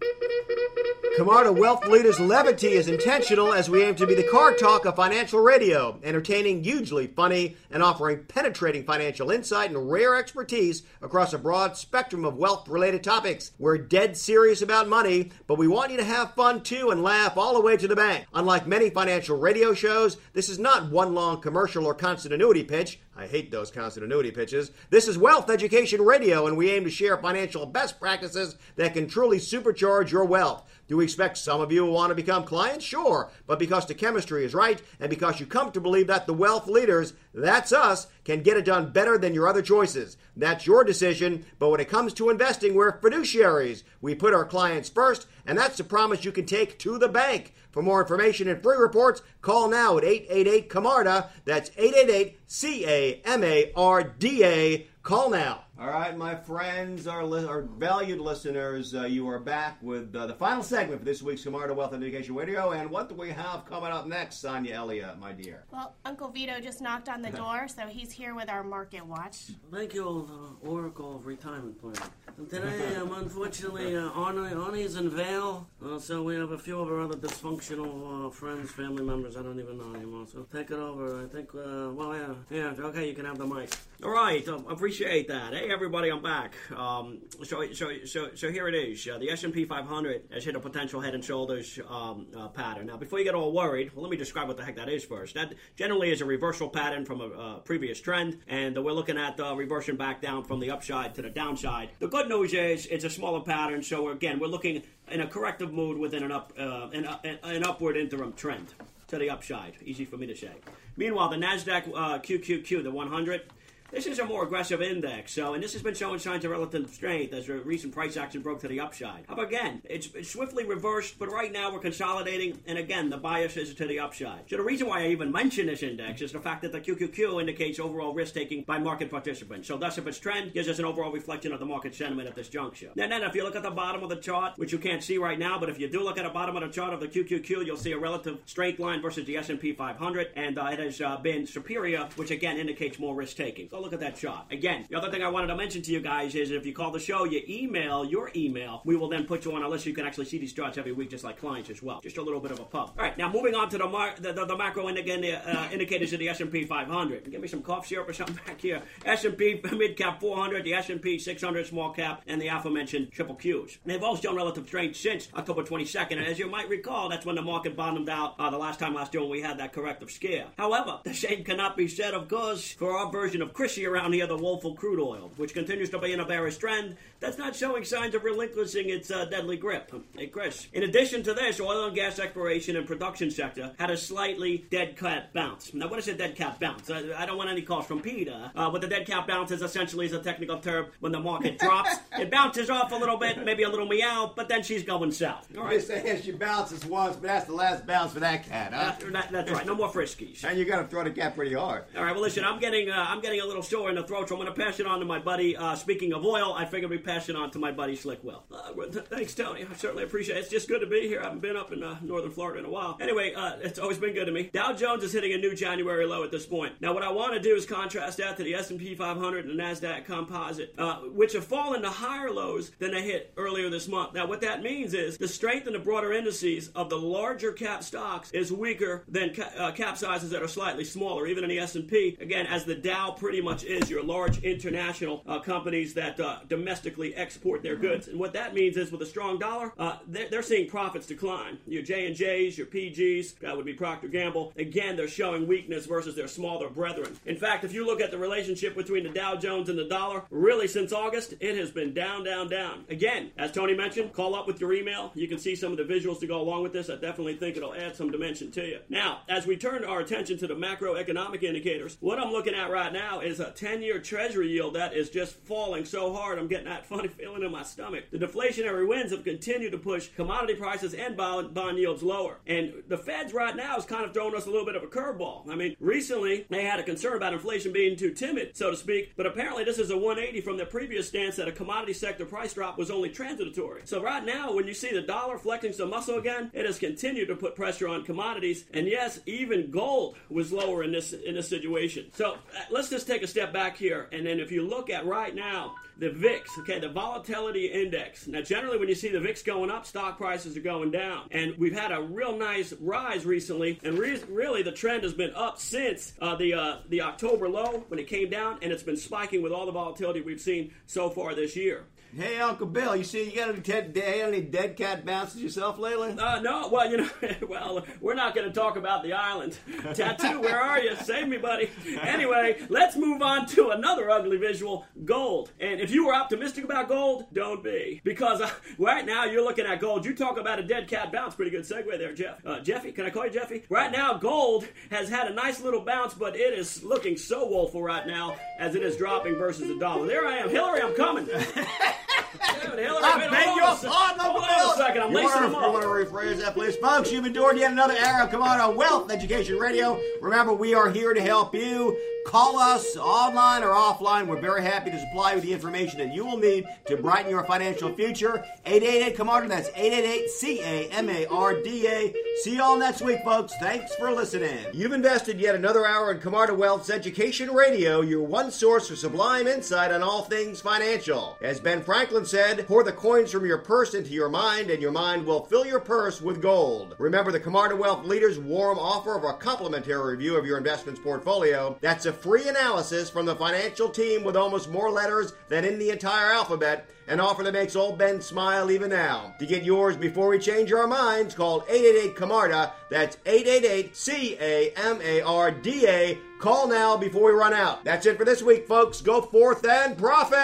Camarda 1.17 1.53
Wealth 1.53 1.85
Leaders 1.87 2.21
levity 2.21 2.69
is 2.69 2.87
intentional 2.87 3.53
as 3.53 3.69
we 3.69 3.83
aim 3.83 3.97
to 3.97 4.07
be 4.07 4.15
the 4.15 4.29
car 4.31 4.55
talk 4.55 4.85
of 4.85 4.95
financial 4.95 5.41
radio, 5.41 5.99
entertaining, 6.05 6.63
hugely 6.63 7.09
funny, 7.09 7.57
and 7.71 7.83
offering 7.83 8.23
penetrating 8.25 8.85
financial 8.85 9.33
insight 9.33 9.71
and 9.71 9.91
rare 9.91 10.15
expertise 10.15 10.85
across 11.03 11.33
a 11.33 11.39
broad 11.39 11.77
spectrum 11.77 12.25
of 12.25 12.37
wealth 12.37 12.69
related 12.69 13.03
topics. 13.03 13.51
We're 13.59 13.79
dead 13.79 14.17
serious 14.17 14.63
about 14.63 14.89
money, 14.89 15.33
but 15.49 15.59
we 15.59 15.67
want 15.67 15.91
you 15.91 15.97
to 15.97 16.05
have 16.05 16.35
fun 16.35 16.63
too 16.63 16.91
and 16.91 17.03
laugh 17.03 17.37
all 17.37 17.55
the 17.55 17.61
way 17.61 17.77
to 17.77 17.89
the 17.89 17.97
bank. 17.97 18.27
Unlike 18.33 18.69
many 18.69 18.91
financial 18.91 19.39
radio 19.39 19.75
shows, 19.75 20.17
this 20.33 20.49
is 20.49 20.61
not 20.61 20.93
one 20.93 21.15
long 21.15 21.38
commercial 21.39 21.87
or 21.87 21.95
constant 21.95 22.35
annuity 22.35 22.65
pitch. 22.65 23.01
I 23.19 23.27
hate 23.27 23.51
those 23.51 23.73
constant 23.73 24.05
annuity 24.05 24.31
pitches. 24.31 24.71
This 24.91 25.09
is 25.09 25.19
Wealth 25.19 25.51
Education 25.51 26.03
Radio, 26.03 26.47
and 26.47 26.57
we 26.57 26.71
aim 26.71 26.85
to 26.85 26.91
share 26.91 27.17
financial 27.17 27.67
best 27.67 27.99
practices 27.99 28.55
that 28.77 28.95
can 28.95 29.09
truly 29.09 29.39
supercharge 29.39 30.13
your 30.13 30.25
wealth. 30.25 30.63
Do 30.87 30.99
we 30.99 31.05
expect 31.05 31.37
some 31.37 31.61
of 31.61 31.73
you 31.73 31.85
will 31.85 31.93
want 31.93 32.11
to 32.11 32.15
become 32.15 32.45
clients? 32.45 32.85
Sure. 32.85 33.29
But 33.45 33.59
because 33.59 33.87
the 33.87 33.95
chemistry 33.95 34.45
is 34.45 34.55
right, 34.55 34.81
and 35.01 35.11
because 35.11 35.41
you 35.41 35.47
come 35.47 35.73
to 35.73 35.81
believe 35.81 36.07
that 36.07 36.29
the 36.29 36.33
wealth 36.33 36.69
leaders, 36.69 37.13
that's 37.35 37.73
us, 37.73 38.07
can 38.23 38.45
get 38.45 38.57
it 38.57 38.65
done 38.65 38.93
better 38.93 39.19
than 39.19 39.35
your 39.35 39.49
other 39.49 39.63
choices. 39.63 40.17
That's 40.37 40.65
your 40.65 40.85
decision, 40.85 41.45
but 41.59 41.71
when 41.71 41.81
it 41.81 41.89
comes 41.89 42.15
to 42.15 42.31
investing, 42.31 42.77
we're 42.77 43.01
fiduciaries. 43.01 43.83
We 44.01 44.15
put 44.15 44.33
our 44.33 44.45
clients 44.45 44.89
first, 44.89 45.27
and 45.45 45.59
that's 45.59 45.77
the 45.77 45.83
promise 45.83 46.25
you 46.25 46.31
can 46.31 46.47
take 46.47 46.79
to 46.79 46.99
the 46.99 47.09
bank. 47.09 47.53
For 47.71 47.83
more 47.83 48.01
information 48.01 48.49
and 48.49 48.63
free 48.63 48.77
reports, 48.77 49.23
call 49.43 49.69
now 49.69 49.99
at 49.99 50.05
888 50.05 50.71
Camarda. 50.71 51.31
That's 51.45 51.71
888 51.77 52.39
C 52.51 52.87
A 52.87 53.21
M 53.27 53.45
A 53.45 53.73
R 53.77 54.03
D 54.03 54.43
A. 54.43 54.87
Call 55.09 55.31
now. 55.31 55.65
All 55.81 55.87
right, 55.87 56.15
my 56.17 56.35
friends, 56.35 57.07
our, 57.07 57.25
li- 57.25 57.47
our 57.47 57.63
valued 57.63 58.19
listeners, 58.19 58.97
uh, 58.97 59.05
you 59.05 59.29
are 59.29 59.39
back 59.39 59.81
with 59.81 60.13
uh, 60.17 60.27
the 60.27 60.35
final 60.35 60.65
segment 60.65 60.99
for 60.99 61.05
this 61.05 61.23
week's 61.23 61.45
Camarda 61.45 61.73
Wealth 61.73 61.93
and 61.93 62.03
Education 62.03 62.35
Radio. 62.35 62.73
And 62.73 62.91
what 62.91 63.09
do 63.09 63.15
we 63.15 63.31
have 63.31 63.65
coming 63.65 63.93
up 63.93 64.09
next, 64.09 64.41
Sonia 64.41 64.75
Elliott, 64.75 65.21
my 65.21 65.31
dear? 65.31 65.63
Well, 65.71 65.95
Uncle 66.05 66.31
Vito 66.31 66.61
just 66.61 66.81
knocked 66.81 67.09
on 67.09 67.23
the 67.23 67.31
door, 67.31 67.69
so 67.69 67.87
he's 67.87 68.11
here 68.11 68.35
with 68.35 68.51
our 68.51 68.65
market 68.65 69.07
watch. 69.07 69.53
Thank 69.73 69.95
you, 69.95 70.29
uh, 70.29 70.69
Oracle 70.69 71.15
of 71.15 71.27
Retirement 71.27 71.81
Plan. 71.81 71.95
And 72.37 72.51
today, 72.51 72.97
um, 73.01 73.13
unfortunately, 73.13 73.95
uh, 73.97 74.11
Arnie, 74.11 74.53
Arnie's 74.53 74.97
in 74.97 75.11
Vail, 75.11 75.69
uh, 75.81 76.01
so 76.01 76.25
we 76.25 76.35
have 76.35 76.51
a 76.51 76.59
few 76.59 76.81
of 76.81 76.89
our 76.89 77.03
other 77.03 77.17
dysfunctional 77.17 78.27
uh, 78.27 78.31
friends, 78.31 78.73
family 78.73 79.05
members 79.05 79.37
I 79.37 79.43
don't 79.43 79.61
even 79.61 79.79
know 79.79 79.95
anymore. 79.95 80.27
So 80.27 80.45
take 80.53 80.73
it 80.73 80.79
over. 80.79 81.23
I 81.23 81.29
think, 81.29 81.55
uh, 81.55 81.93
well, 81.93 82.17
yeah, 82.17 82.35
yeah, 82.51 82.75
okay, 82.87 83.09
you 83.09 83.15
can 83.15 83.27
have 83.27 83.39
the 83.39 83.47
mic. 83.47 83.73
All 84.03 84.11
right, 84.11 84.47
um, 84.49 84.67
appreciate 84.69 84.98
that. 84.99 85.55
Hey, 85.55 85.71
everybody, 85.71 86.09
I'm 86.11 86.23
back. 86.23 86.55
Um, 86.77 87.21
so, 87.45 87.73
so, 87.73 88.05
so, 88.05 88.31
so 88.35 88.51
here 88.51 88.67
it 88.67 88.75
is. 88.75 89.07
Uh, 89.07 89.17
the 89.19 89.31
S&P 89.31 89.65
500 89.65 90.23
has 90.33 90.45
hit 90.45 90.57
a 90.57 90.61
potential 90.61 91.01
head 91.01 91.15
and 91.15 91.25
shoulders 91.25 91.79
um, 91.89 92.27
uh, 92.37 92.49
pattern. 92.49 92.89
Now, 92.89 92.97
before 92.97 93.21
you 93.21 93.25
get 93.25 93.37
all 93.37 93.53
worried, 93.53 93.95
well, 93.95 94.03
let 94.03 94.11
me 94.11 94.17
describe 94.17 94.49
what 94.49 94.57
the 94.57 94.65
heck 94.65 94.75
that 94.75 94.89
is 94.89 95.05
first. 95.05 95.35
That 95.35 95.55
generally 95.77 96.11
is 96.11 96.21
a 96.21 96.25
reversal 96.25 96.69
pattern 96.69 97.05
from 97.05 97.21
a 97.21 97.27
uh, 97.27 97.59
previous 97.59 98.01
trend, 98.01 98.39
and 98.49 98.77
we're 98.85 98.93
looking 98.93 99.17
at 99.17 99.39
uh, 99.39 99.55
reversing 99.55 99.95
back 99.95 100.21
down 100.21 100.43
from 100.43 100.59
the 100.59 100.73
upside 100.73 101.15
to 101.15 101.23
the 101.23 101.31
downside. 101.31 101.91
The 102.01 102.09
good 102.09 102.29
news 102.29 102.53
is 102.53 102.87
it's 102.87 103.05
a 103.05 103.11
smaller 103.11 103.41
pattern, 103.41 103.85
so 103.85 104.09
again, 104.09 104.41
we're 104.41 104.49
looking 104.49 104.83
in 105.13 105.21
a 105.21 105.29
corrective 105.29 105.73
mood 105.73 105.97
within 105.97 106.25
an 106.25 106.33
up, 106.33 106.53
uh, 106.59 106.89
an, 106.93 107.05
an, 107.23 107.39
an 107.45 107.63
upward 107.63 107.97
interim 107.97 108.33
trend 108.33 108.75
to 109.07 109.17
the 109.17 109.31
upside. 109.31 109.75
Easy 109.85 110.05
for 110.05 110.17
me 110.17 110.27
to 110.27 110.35
say. 110.35 110.57
Meanwhile, 110.97 111.29
the 111.29 111.37
Nasdaq 111.37 111.87
uh, 111.89 112.19
QQQ, 112.19 112.83
the 112.83 112.91
100. 112.91 113.43
This 113.91 114.07
is 114.07 114.19
a 114.19 114.25
more 114.27 114.43
aggressive 114.43 114.83
index, 114.83 115.33
so 115.33 115.55
and 115.55 115.63
this 115.63 115.73
has 115.73 115.81
been 115.81 115.95
showing 115.95 116.19
signs 116.19 116.45
of 116.45 116.51
relative 116.51 116.91
strength 116.91 117.33
as 117.33 117.47
the 117.47 117.55
recent 117.55 117.95
price 117.95 118.19
action 118.19 118.43
broke 118.43 118.61
to 118.61 118.69
the 118.69 118.81
upside. 118.81 119.25
Up 119.31 119.39
again, 119.39 119.81
it's, 119.89 120.09
it's 120.15 120.29
swiftly 120.29 120.67
reversed, 120.67 121.19
but 121.19 121.33
right 121.33 121.51
now 121.51 121.73
we're 121.73 121.79
consolidating, 121.79 122.59
and 122.67 122.77
again 122.77 123.09
the 123.09 123.17
bias 123.17 123.57
is 123.57 123.73
to 123.75 123.87
the 123.87 123.99
upside. 123.99 124.51
So 124.51 124.59
the 124.59 124.63
reason 124.63 124.89
why 124.89 125.05
I 125.05 125.09
even 125.09 125.33
mention 125.33 125.69
this 125.69 125.83
index 125.83 126.21
is 126.21 126.33
the 126.33 126.39
fact 126.39 126.61
that 126.63 126.73
the 126.73 126.83
QQQ 126.83 127.41
indicates 127.41 127.81
overall 127.81 128.13
risk 128.13 128.35
taking 128.35 128.63
by 128.65 128.79
market 128.79 129.11
participants. 129.11 129.69
So 129.69 129.79
thus, 129.79 129.97
if 129.97 130.07
its 130.07 130.19
trend 130.19 130.53
gives 130.53 130.69
us 130.69 130.79
an 130.79 130.85
overall 130.85 131.11
reflection 131.11 131.53
of 131.55 131.59
the 131.59 131.67
market 131.67 131.95
sentiment 131.95 132.29
at 132.29 132.35
this 132.35 132.51
juncture. 132.51 132.91
Then, 132.95 133.11
if 133.11 133.35
you 133.35 133.43
look 133.43 133.57
at 133.57 133.63
the 133.63 133.71
bottom 133.71 134.03
of 134.03 134.11
the 134.11 134.17
chart, 134.17 134.53
which 134.57 134.71
you 134.71 134.79
can't 134.79 135.03
see 135.03 135.17
right 135.17 135.39
now, 135.39 135.59
but 135.59 135.71
if 135.71 135.81
you 135.81 135.89
do 135.89 136.05
look 136.05 136.19
at 136.19 136.25
the 136.25 136.31
bottom 136.31 136.57
of 136.57 136.63
the 136.63 136.69
chart 136.69 136.93
of 136.93 137.01
the 137.01 137.09
QQQ, 137.09 137.65
you'll 137.65 137.79
see 137.79 137.93
a 137.93 137.99
relative 137.99 138.39
strength 138.45 138.81
line 138.81 139.01
versus 139.01 139.25
the 139.25 139.39
S&P 139.39 139.73
500, 139.73 140.29
and 140.37 140.59
uh, 140.59 140.67
it 140.67 140.79
has 140.79 141.01
uh, 141.01 141.17
been 141.17 141.47
superior, 141.47 142.07
which 142.17 142.31
again 142.31 142.59
indicates 142.59 142.99
more 142.99 143.15
risk 143.15 143.39
taking. 143.39 143.71
So 143.71 143.78
look 143.81 143.93
at 143.93 144.01
that 144.01 144.17
shot. 144.17 144.47
Again, 144.51 144.87
the 144.89 144.97
other 144.97 145.11
thing 145.11 145.23
I 145.23 145.29
wanted 145.29 145.49
to 145.49 145.57
mention 145.57 145.83
to 145.83 145.93
you 145.93 146.01
guys 146.01 146.35
is 146.35 146.51
if 146.51 146.67
you 146.67 146.73
call 146.73 146.91
the 146.91 147.01
show, 147.01 147.25
you 147.25 147.43
email 147.49 148.05
your 148.05 148.31
email, 148.35 148.83
we 148.85 148.97
will 148.97 149.09
then 149.09 149.25
put 149.25 149.45
you 149.45 149.55
on 149.55 149.63
a 149.63 149.69
list 149.69 149.85
so 149.85 149.91
you 149.91 149.95
can 149.95 150.07
actually 150.07 150.27
see 150.27 150.39
these 150.39 150.53
charts 150.53 150.79
every 150.79 150.93
week, 150.93 151.11
just 151.11 151.25
like 151.25 151.39
clients 151.39 151.71
as 151.71 151.83
well. 151.83 152.01
Just 152.01 152.19
a 152.19 152.23
little 152.23 152.41
bit 152.41 152.51
of 152.51 152.61
a 152.61 152.65
pub. 152.65 152.93
All 152.97 153.05
right, 153.05 153.17
now 153.17 153.31
moving 153.31 153.55
on 153.55 153.69
to 153.71 153.79
the 153.79 153.87
mar- 153.87 154.15
the, 154.19 154.33
the, 154.33 154.45
the 154.45 154.57
macro 154.57 154.89
the 154.89 155.33
uh, 155.35 155.69
indicators 155.73 156.13
of 156.13 156.19
the 156.19 156.29
S&P 156.29 156.65
500. 156.65 157.31
Give 157.31 157.41
me 157.41 157.49
some 157.49 157.63
cough 157.63 157.87
syrup 157.87 158.09
or 158.09 158.13
something 158.13 158.39
back 158.47 158.61
here. 158.61 158.83
S&P 159.05 159.61
mid 159.73 159.97
cap 159.97 160.21
400, 160.21 160.65
the 160.65 160.75
S&P 160.75 161.19
600 161.19 161.67
small 161.67 161.93
cap, 161.93 162.23
and 162.27 162.41
the 162.41 162.49
aforementioned 162.49 163.13
triple 163.13 163.37
Qs. 163.37 163.79
They've 163.85 164.03
all 164.03 164.17
shown 164.17 164.37
relative 164.37 164.67
strength 164.67 164.97
since 164.97 165.29
October 165.35 165.63
22nd, 165.63 166.13
and 166.13 166.27
as 166.27 166.39
you 166.39 166.49
might 166.49 166.69
recall, 166.69 167.09
that's 167.09 167.27
when 167.27 167.37
the 167.37 167.43
market 167.43 167.77
bottomed 167.77 168.09
out 168.09 168.35
uh, 168.39 168.51
the 168.51 168.59
last 168.59 168.79
time 168.79 168.95
last 168.95 169.15
year 169.15 169.23
when 169.23 169.31
we 169.31 169.41
had 169.41 169.59
that 169.59 169.73
corrective 169.73 170.11
scare. 170.11 170.47
However, 170.57 171.01
the 171.05 171.15
same 171.15 171.45
cannot 171.45 171.77
be 171.77 171.89
said, 171.89 172.15
of 172.15 172.29
course, 172.29 172.73
for 172.73 172.97
our 172.97 173.11
version 173.11 173.43
of 173.43 173.53
Around 173.77 174.15
here, 174.15 174.27
the 174.27 174.37
woeful 174.37 174.75
crude 174.75 174.99
oil, 174.99 175.31
which 175.37 175.53
continues 175.53 175.91
to 175.91 175.99
be 175.99 176.13
in 176.13 176.21
a 176.21 176.25
bearish 176.25 176.57
trend 176.57 176.97
that's 177.21 177.37
not 177.37 177.55
showing 177.55 177.85
signs 177.85 178.15
of 178.15 178.25
relinquishing 178.25 178.89
its 178.89 179.11
uh, 179.11 179.27
deadly 179.27 179.57
grip. 179.59 179.93
Hey, 180.17 180.29
Chris. 180.29 180.69
In 180.73 180.85
addition 180.85 181.23
to 181.25 181.35
this, 181.35 181.61
oil 181.61 181.85
and 181.87 181.95
gas 181.95 182.19
exploration 182.19 182.77
and 182.77 182.87
production 182.87 183.31
sector 183.31 183.73
had 183.79 183.91
a 183.91 183.97
slightly 183.97 184.65
dead 184.71 184.97
cat 184.97 185.33
bounce. 185.35 185.75
Now, 185.75 185.89
what 185.89 185.99
is 185.99 186.09
a 186.09 186.15
dead 186.15 186.35
cat 186.35 186.59
bounce? 186.59 186.91
I, 186.91 187.03
I 187.17 187.27
don't 187.27 187.37
want 187.37 187.51
any 187.51 187.61
calls 187.63 187.87
from 187.87 188.01
Peter. 188.01 188.51
Uh, 188.57 188.71
what 188.71 188.81
the 188.81 188.89
dead 188.89 189.07
cat 189.07 189.27
bounce 189.27 189.51
is 189.51 189.61
essentially 189.63 190.07
is 190.07 190.13
a 190.15 190.23
technical 190.23 190.59
term 190.61 190.87
when 191.01 191.13
the 191.13 191.21
market 191.21 191.59
drops. 191.59 191.97
it 192.19 192.31
bounces 192.31 192.71
off 192.71 192.91
a 192.93 192.97
little 192.97 193.19
bit, 193.19 193.45
maybe 193.45 193.65
a 193.65 193.69
little 193.69 193.87
meow, 193.87 194.33
but 194.35 194.49
then 194.49 194.63
she's 194.63 194.83
going 194.83 195.13
south. 195.13 195.47
All 195.57 195.65
right. 195.65 195.87
They 195.87 195.95
right. 195.95 196.05
say 196.07 196.23
she 196.23 196.33
bounces 196.33 196.87
once, 196.87 197.17
but 197.17 197.25
that's 197.27 197.47
the 197.47 197.55
last 197.55 197.87
bounce 197.87 198.13
for 198.15 198.21
that 198.21 198.49
cat, 198.49 198.73
huh? 198.73 198.95
That- 198.99 199.13
that- 199.13 199.31
that's 199.33 199.51
right. 199.51 199.67
No 199.67 199.75
more 199.75 199.89
friskies. 199.91 200.43
And 200.45 200.59
you 200.59 200.65
got 200.65 200.81
to 200.83 200.89
throw 200.89 201.05
the 201.05 201.11
cat 201.11 201.35
pretty 201.35 201.55
hard. 201.55 201.85
All 201.97 202.03
right. 202.05 202.13
Well, 202.13 202.23
listen. 202.23 202.45
I'm 202.45 202.59
getting 202.61 202.89
uh, 202.91 203.07
I'm 203.09 203.21
getting 203.21 203.41
a 203.41 203.45
little 203.45 203.58
sore 203.63 203.89
in 203.89 203.97
the 203.97 204.03
throat, 204.03 204.29
so 204.29 204.37
I'm 204.37 204.43
going 204.43 204.53
to 204.53 204.61
pass 204.61 204.81
it 204.81 204.87
on 204.87 205.01
to 205.01 205.05
my 205.05 205.19
buddy. 205.19 205.57
Uh, 205.57 205.75
speaking 205.75 206.13
of 206.13 206.25
oil, 206.25 206.55
I 206.57 206.65
figured 206.65 206.91
we 206.91 206.99
pass 206.99 207.29
it 207.29 207.37
on 207.37 207.51
to 207.53 207.59
my 207.59 207.73
buddy 207.73 207.97
Slick 207.97 208.23
Will. 208.25 208.45
Uh, 208.53 208.73
thanks, 208.91 209.35
Tony. 209.35 209.67
I 209.71 209.75
certainly 209.75 210.05
appreciate 210.05 210.37
it. 210.37 210.41
It's 210.41 210.51
just 210.51 210.69
good 210.69 210.81
to 210.81 210.87
be 210.87 211.09
here. 211.09 211.21
I 211.21 211.25
haven't 211.25 211.41
been 211.41 211.57
up 211.57 211.73
in 211.73 211.83
uh, 211.83 211.99
northern 212.03 212.31
Florida 212.31 212.61
in 212.61 212.65
a 212.65 212.71
while. 212.71 212.97
Anyway, 213.01 213.33
uh, 213.35 213.57
it's 213.63 213.79
always 213.79 213.99
been 213.99 214.15
good 214.15 214.27
to 214.27 214.33
me. 214.33 214.51
Dow 214.53 214.73
Jones 214.73 215.03
is 215.05 215.13
hitting 215.13 215.33
a 215.33 215.39
new 215.39 215.55
January 215.55 216.07
low 216.07 216.25
at 216.25 216.31
this 216.31 216.47
point. 216.47 216.75
Now, 216.81 216.93
what 216.93 217.03
I 217.03 217.11
want 217.11 217.35
to 217.35 217.41
do 217.41 217.55
is 217.55 217.67
contrast 217.67 218.19
that 218.19 218.37
to 218.37 218.43
the 218.43 218.55
S&P 218.55 218.95
500 218.95 219.47
and 219.47 219.59
the 219.59 219.63
Nasdaq 219.63 220.05
Composite, 220.05 220.75
uh, 220.79 220.97
which 221.13 221.33
have 221.33 221.45
fallen 221.45 221.83
to 221.83 221.91
higher 221.91 222.31
lows 222.31 222.71
than 222.79 222.93
they 222.93 223.03
hit 223.03 223.33
earlier 223.37 223.71
this 223.71 223.89
month. 223.89 224.15
Now, 224.15 224.27
what 224.27 224.41
that 224.43 224.63
means 224.63 224.95
is 224.95 225.19
the 225.19 225.29
strength 225.29 225.67
in 225.67 225.73
the 225.73 225.79
broader 225.79 226.13
indices 226.13 226.69
of 226.75 226.91
the 226.91 226.99
larger 226.99 227.53
cap 227.53 227.83
stocks 227.83 228.31
is 228.33 228.53
weaker 228.53 229.05
than 229.09 229.35
ca- 229.35 229.51
uh, 229.57 229.73
cap 229.73 229.97
sizes 229.97 230.31
that 230.31 230.43
are 230.43 230.49
slightly 230.49 230.85
smaller, 230.85 231.27
even 231.27 231.45
in 231.45 231.51
the 231.51 231.59
S&P. 231.59 232.17
Again, 232.21 232.47
as 232.47 232.65
the 232.65 232.75
Dow 232.75 233.11
pretty 233.11 233.41
much 233.41 233.48
is 233.57 233.91
your 233.91 234.03
large 234.03 234.43
international 234.43 235.23
uh, 235.27 235.41
companies 235.41 235.95
that 235.95 236.19
uh, 236.21 236.41
domestically 236.49 237.15
export 237.15 237.63
their 237.63 237.77
goods. 237.77 238.09
And 238.09 238.19
what 238.19 238.33
that 238.35 238.55
means 238.55 238.77
is 238.77 238.93
with 238.93 239.03
a 239.03 239.07
strong 239.07 239.39
dollar, 239.39 239.73
uh, 239.79 239.99
they're, 240.07 240.29
they're 240.29 240.43
seeing 240.43 240.69
profits 240.69 241.07
decline. 241.07 241.59
Your 241.67 241.83
J 241.83 242.07
and 242.07 242.17
J's, 242.17 242.59
your 242.59 242.67
PGs, 242.67 243.39
that 243.41 243.57
would 243.57 243.67
be 243.67 243.75
Procter 243.75 244.09
Gamble. 244.09 244.53
Again, 244.57 244.97
they're 244.97 245.09
showing 245.09 245.47
weakness 245.47 245.87
versus 245.87 246.15
their 246.15 246.29
smaller 246.29 246.69
brethren. 246.69 247.19
In 247.27 247.37
fact, 247.37 247.65
if 247.65 247.73
you 247.73 247.87
look 247.87 248.01
at 248.01 248.11
the 248.11 248.19
relationship 248.19 248.75
between 248.75 249.05
the 249.05 249.11
Dow 249.11 249.37
Jones 249.37 249.69
and 249.69 249.79
the 249.79 249.89
dollar, 249.89 250.25
really 250.31 250.69
since 250.69 250.93
August, 250.93 251.35
it 251.41 251.57
has 251.57 251.71
been 251.71 251.95
down, 251.95 252.25
down, 252.25 252.49
down. 252.49 252.85
Again, 252.89 253.31
as 253.39 253.53
Tony 253.53 253.75
mentioned, 253.75 254.13
call 254.13 254.35
up 254.35 254.47
with 254.47 254.61
your 254.61 254.73
email. 254.73 255.13
You 255.15 255.29
can 255.29 255.39
see 255.39 255.57
some 255.57 255.73
of 255.73 255.79
the 255.79 255.85
visuals 255.85 256.21
to 256.21 256.27
go 256.27 256.41
along 256.41 256.63
with 256.63 256.73
this. 256.73 256.91
I 256.91 256.97
definitely 256.97 257.37
think 257.37 257.57
it'll 257.57 257.75
add 257.75 257.97
some 257.97 258.11
dimension 258.11 258.51
to 258.53 258.67
you. 258.67 258.81
Now, 258.89 259.23
as 259.29 259.47
we 259.47 259.57
turn 259.57 259.85
our 259.85 260.01
attention 260.01 260.39
to 260.39 260.47
the 260.47 260.55
macroeconomic 260.55 261.43
indicators, 261.43 261.97
what 262.01 262.19
I'm 262.19 262.33
looking 262.33 262.55
at 262.55 262.71
right 262.71 262.93
now 262.93 263.21
is 263.21 263.38
a 263.41 263.51
10 263.51 263.83
year 263.83 264.01
treasury 264.01 264.49
yield 264.49 264.75
that 264.75 264.95
is 264.95 265.11
just 265.11 265.35
falling 265.45 265.85
so 265.85 266.13
hard. 266.13 266.39
I'm 266.39 266.49
getting 266.49 266.67
that 266.67 266.87
funny 266.87 267.09
feeling 267.09 267.43
in 267.43 267.53
my 267.53 267.63
stomach. 267.63 268.05
The 268.11 268.19
deflationary 268.19 268.87
winds 268.87 269.13
have 269.13 269.25
continued 269.25 269.73
to 269.73 269.79
push 269.79 270.09
commodity 270.17 270.55
prices 270.55 270.95
and 270.95 271.17
bond, 271.17 271.55
bond 271.55 271.79
yields 271.79 272.03
lower. 272.03 272.39
And 272.47 272.73
the 272.89 272.99
Fed's 272.99 273.33
right 273.33 273.55
now 273.55 273.77
is 273.77 273.85
kind 273.85 274.05
of 274.05 274.15
throwing 274.15 274.35
us 274.35 274.47
a 274.47 274.51
little 274.51 274.67
bit 274.67 274.77
of 274.77 274.83
a 274.83 274.87
curveball. 274.87 275.49
I 275.49 275.55
mean, 275.55 275.77
recently 275.81 276.47
they 276.49 276.65
had 276.65 276.81
a 276.81 276.83
concern 276.83 277.17
about 277.17 277.33
inflation 277.33 277.73
being 277.73 277.97
too 277.97 278.13
timid, 278.13 278.57
so 278.57 278.71
to 278.71 278.77
speak, 278.77 279.13
but 279.17 279.27
apparently 279.27 279.65
this 279.65 279.79
is 279.79 279.91
a 279.91 279.97
180 279.97 280.41
from 280.41 280.57
their 280.57 280.67
previous 280.67 281.09
stance 281.09 281.37
that 281.37 281.49
a 281.49 281.53
commodity 281.53 281.93
sector 281.93 282.25
price 282.25 282.55
drop 282.55 282.79
was 282.79 282.91
only 282.91 283.09
transitory. 283.09 283.83
So 283.85 284.03
right 284.03 284.25
now, 284.25 284.53
when 284.53 284.67
you 284.67 284.75
see 284.75 284.93
the 284.93 285.03
dollar 285.03 285.39
flexing 285.39 285.73
some 285.73 285.91
muscle 285.91 286.19
again, 286.19 286.51
it 286.53 286.67
has 286.67 286.79
continued 286.79 287.29
to 287.29 287.37
put 287.37 287.55
pressure 287.55 287.89
on 287.89 288.05
commodities. 288.05 288.65
And 288.73 288.87
yes, 288.87 289.21
even 289.27 289.71
gold 289.71 290.17
was 290.29 290.53
lower 290.53 290.83
in 290.83 290.93
this 290.93 291.13
in 291.13 291.35
this 291.35 291.49
situation. 291.49 292.07
So 292.13 292.33
uh, 292.33 292.37
let's 292.71 292.91
just 292.91 293.07
take 293.07 293.23
a 293.23 293.27
step 293.29 293.53
back 293.53 293.77
here, 293.77 294.09
and 294.13 294.27
then 294.27 294.41
if 294.41 294.51
you 294.51 294.67
look 294.67 294.91
at 294.91 295.07
right 295.07 295.35
now 295.35 295.75
the 295.99 296.11
VIX, 296.11 296.59
okay, 296.61 296.79
the 296.79 296.89
volatility 296.89 297.67
index. 297.67 298.27
Now, 298.29 298.41
generally, 298.41 298.79
when 298.79 298.89
you 298.89 298.95
see 298.95 299.09
the 299.09 299.21
VIX 299.21 299.43
going 299.43 299.71
up, 299.71 299.85
stock 299.85 300.17
prices 300.17 300.57
are 300.57 300.61
going 300.61 300.91
down. 300.93 301.27
And 301.33 301.57
we've 301.59 301.77
had 301.77 301.91
a 301.91 302.01
real 302.01 302.37
nice 302.37 302.73
rise 302.81 303.27
recently, 303.27 303.81
and 303.83 303.99
re- 303.99 304.23
really 304.29 304.63
the 304.63 304.73
trend 304.73 305.03
has 305.03 305.13
been 305.13 305.35
up 305.35 305.59
since 305.59 306.13
uh, 306.21 306.37
the 306.37 306.55
uh, 306.55 306.77
the 306.89 307.03
October 307.03 307.49
low 307.49 307.85
when 307.89 307.99
it 307.99 308.07
came 308.07 308.31
down, 308.31 308.59
and 308.63 308.73
it's 308.73 308.83
been 308.83 308.97
spiking 308.97 309.43
with 309.43 309.53
all 309.53 309.67
the 309.67 309.73
volatility 309.73 310.21
we've 310.21 310.41
seen 310.41 310.73
so 310.87 311.11
far 311.11 311.35
this 311.35 311.57
year. 311.57 311.85
Hey, 312.17 312.39
Uncle 312.39 312.67
Bill, 312.67 312.97
you 312.97 313.05
see, 313.05 313.25
you 313.25 313.37
got 313.37 313.51
any 313.51 313.61
dead, 313.61 313.97
any 313.97 314.41
dead 314.41 314.77
cat 314.77 315.05
bounces 315.05 315.43
yourself 315.43 315.79
lately? 315.79 316.17
Uh, 316.19 316.41
no, 316.41 316.69
well, 316.69 316.91
you 316.91 316.97
know, 316.97 317.09
well, 317.49 317.85
we're 318.01 318.15
not 318.15 318.35
going 318.35 318.49
to 318.49 318.53
talk 318.53 318.77
about 318.77 319.03
the 319.03 319.13
island. 319.13 319.59
Tattoo, 319.95 320.41
where 320.41 320.59
are 320.59 320.81
you? 320.81 320.97
Save 320.97 321.29
me, 321.29 321.37
buddy. 321.37 321.69
Anyway, 322.01 322.65
let's 322.71 322.97
move 322.97 323.21
on 323.21 323.47
to 323.49 323.71
another 323.71 324.09
ugly 324.11 324.39
visual 324.39 324.87
gold. 325.05 325.53
And 325.61 325.81
if 325.81 325.91
you 325.91 326.07
were 326.07 326.15
optimistic 326.15 326.65
about 326.65 326.89
gold, 326.89 327.27
don't 327.35 327.63
be. 327.63 328.01
Because 328.05 328.41
uh, 328.41 328.51
right 328.79 329.05
now 329.05 329.27
you're 329.27 329.45
looking 329.45 329.67
at 329.67 329.79
gold. 329.79 330.07
You 330.07 330.15
talk 330.15 330.39
about 330.39 330.59
a 330.59 330.63
dead 330.63 330.89
cat 330.89 331.13
bounce. 331.13 331.35
Pretty 331.35 331.51
good 331.51 331.65
segue 331.65 331.99
there, 331.99 332.15
Jeff. 332.15 332.45
Uh, 332.45 332.61
Jeffy, 332.61 332.91
can 332.91 333.05
I 333.05 333.11
call 333.11 333.27
you 333.27 333.33
Jeffy? 333.33 333.65
Right 333.69 333.93
now, 333.93 334.15
gold 334.15 334.67
has 334.91 335.11
had 335.11 335.29
a 335.29 335.35
nice 335.35 335.61
little 335.61 335.85
bounce, 335.85 336.15
but 336.15 336.37
it 336.37 336.59
is 336.59 336.83
looking 336.83 337.19
so 337.19 337.47
woeful 337.47 337.83
right 337.83 338.07
now 338.07 338.37
as 338.59 338.75
it 338.75 338.83
is 338.83 338.97
dropping 338.97 339.37
versus 339.37 339.69
the 339.69 339.79
dollar. 339.79 340.07
There 340.07 340.27
I 340.27 340.39
am. 340.39 340.49
Hillary, 340.49 340.81
I'm 340.81 340.95
coming. 340.95 341.29
Hillary, 342.09 342.25
I 342.41 343.17
wait, 343.19 343.31
beg 343.31 343.47
hold 343.47 343.57
your 343.57 343.67
on 343.67 343.73
a 343.75 343.79
sec- 343.79 343.91
pardon, 343.91 344.21
Hold 344.21 344.37
Uncle 344.37 344.43
on 344.43 344.59
Bill. 344.59 344.71
a 344.73 344.77
second. 344.77 345.03
I'm 345.03 345.11
you 345.11 345.17
lacing 345.17 345.31
wanna, 345.35 345.47
them 345.47 345.53
you 345.53 345.67
up. 345.67 345.73
want 345.73 345.83
to 345.83 345.89
rephrase 346.15 346.37
that, 346.41 346.55
please? 346.55 346.77
Folks, 346.77 347.11
you've 347.13 347.27
endured 347.27 347.59
yet 347.59 347.73
another 347.73 347.95
era 347.95 348.25
of 348.25 348.31
Camarda 348.31 348.71
Wealth 348.77 349.11
Education 349.11 349.59
Radio. 349.59 349.99
Remember, 350.21 350.53
we 350.53 350.75
are 350.75 350.91
here 350.91 351.15
to 351.15 351.21
help 351.21 351.55
you. 351.55 351.97
Call 352.27 352.59
us 352.59 352.95
online 352.99 353.63
or 353.63 353.71
offline. 353.71 354.27
We're 354.27 354.41
very 354.41 354.61
happy 354.63 354.91
to 354.91 355.01
supply 355.01 355.31
you 355.31 355.37
with 355.37 355.45
the 355.45 355.53
information 355.55 355.99
that 356.01 356.15
you 356.15 356.27
will 356.27 356.37
need 356.37 356.67
to 356.87 356.99
brighten 356.99 357.31
your 357.31 357.43
financial 357.45 357.91
future. 357.95 358.45
888 358.67 359.17
Camarda, 359.17 359.49
that's 359.49 359.69
888 359.75 360.29
C 360.31 360.61
A 360.61 360.89
M 360.91 361.09
A 361.09 361.25
R 361.27 361.55
D 361.63 361.87
A. 361.87 362.15
See 362.43 362.57
you 362.57 362.63
all 362.63 362.77
next 362.77 363.01
week, 363.01 363.21
folks. 363.25 363.55
Thanks 363.61 363.95
for 363.95 364.13
listening. 364.13 364.59
You've 364.75 364.93
invested 364.93 365.41
yet 365.41 365.55
another 365.55 365.87
hour 365.87 366.13
in 366.13 366.21
Camarda 366.21 366.53
Wealth's 366.55 366.91
Education 366.91 367.51
Radio, 367.55 368.03
your 368.03 368.23
one 368.23 368.51
source 368.51 368.89
for 368.89 368.97
sublime 368.97 369.47
insight 369.47 369.91
on 369.91 370.03
all 370.03 370.23
things 370.25 370.61
financial. 370.61 371.39
As 371.41 371.61
Ben 371.61 371.83
Franklin 371.83 372.18
said, 372.27 372.67
pour 372.67 372.85
the 372.85 372.93
coins 372.93 373.33
from 373.33 373.47
your 373.47 373.59
purse 373.59 373.95
into 373.95 374.11
your 374.11 374.29
mind, 374.29 374.71
and 374.71 374.81
your 374.81 374.93
mind 374.93 375.25
will 375.25 375.47
fill 375.47 375.67
your 375.67 375.81
purse 375.81 376.21
with 376.21 376.43
gold. 376.43 376.95
Remember 376.99 377.33
the 377.33 377.41
Camarda 377.41 377.77
Wealth 377.77 378.05
Leaders 378.05 378.39
warm 378.39 378.79
offer 378.79 379.17
of 379.17 379.25
a 379.25 379.35
complimentary 379.35 380.13
review 380.13 380.37
of 380.37 380.47
your 380.47 380.59
investments 380.59 381.01
portfolio. 381.01 381.77
That's 381.81 382.07
a 382.07 382.13
free 382.13 382.49
analysis 382.49 383.11
from 383.11 383.27
the 383.27 383.37
financial 383.37 383.89
team 383.89 384.25
with 384.25 384.37
almost 384.37 384.71
more 384.71 384.91
letters 384.91 385.33
than 385.49 385.65
in 385.65 385.79
the 385.79 385.91
entire 385.91 386.33
alphabet. 386.33 386.89
An 387.09 387.21
offer 387.21 387.43
that 387.43 387.53
makes 387.53 387.75
old 387.75 387.99
Ben 387.99 388.21
smile 388.21 388.71
even 388.71 388.91
now. 388.91 389.35
To 389.39 389.47
get 389.47 389.63
yours 389.63 389.97
before 389.97 390.29
we 390.29 390.39
change 390.39 390.73
our 390.73 390.87
minds, 390.87 391.35
call 391.35 391.65
888 391.69 392.17
Camarda. 392.17 392.73
That's 392.91 393.17
888 393.25 393.97
C 393.97 394.37
A 394.39 394.73
M 394.77 395.01
A 395.03 395.23
R 395.23 395.51
D 395.51 395.89
A. 395.89 396.19
Call 396.39 396.69
now 396.69 396.97
before 396.97 397.25
we 397.25 397.33
run 397.33 397.53
out. 397.53 397.83
That's 397.83 398.07
it 398.07 398.17
for 398.17 398.25
this 398.25 398.43
week, 398.43 398.69
folks. 398.69 399.01
Go 399.01 399.21
forth 399.21 399.67
and 399.67 399.99
profit! 399.99 400.39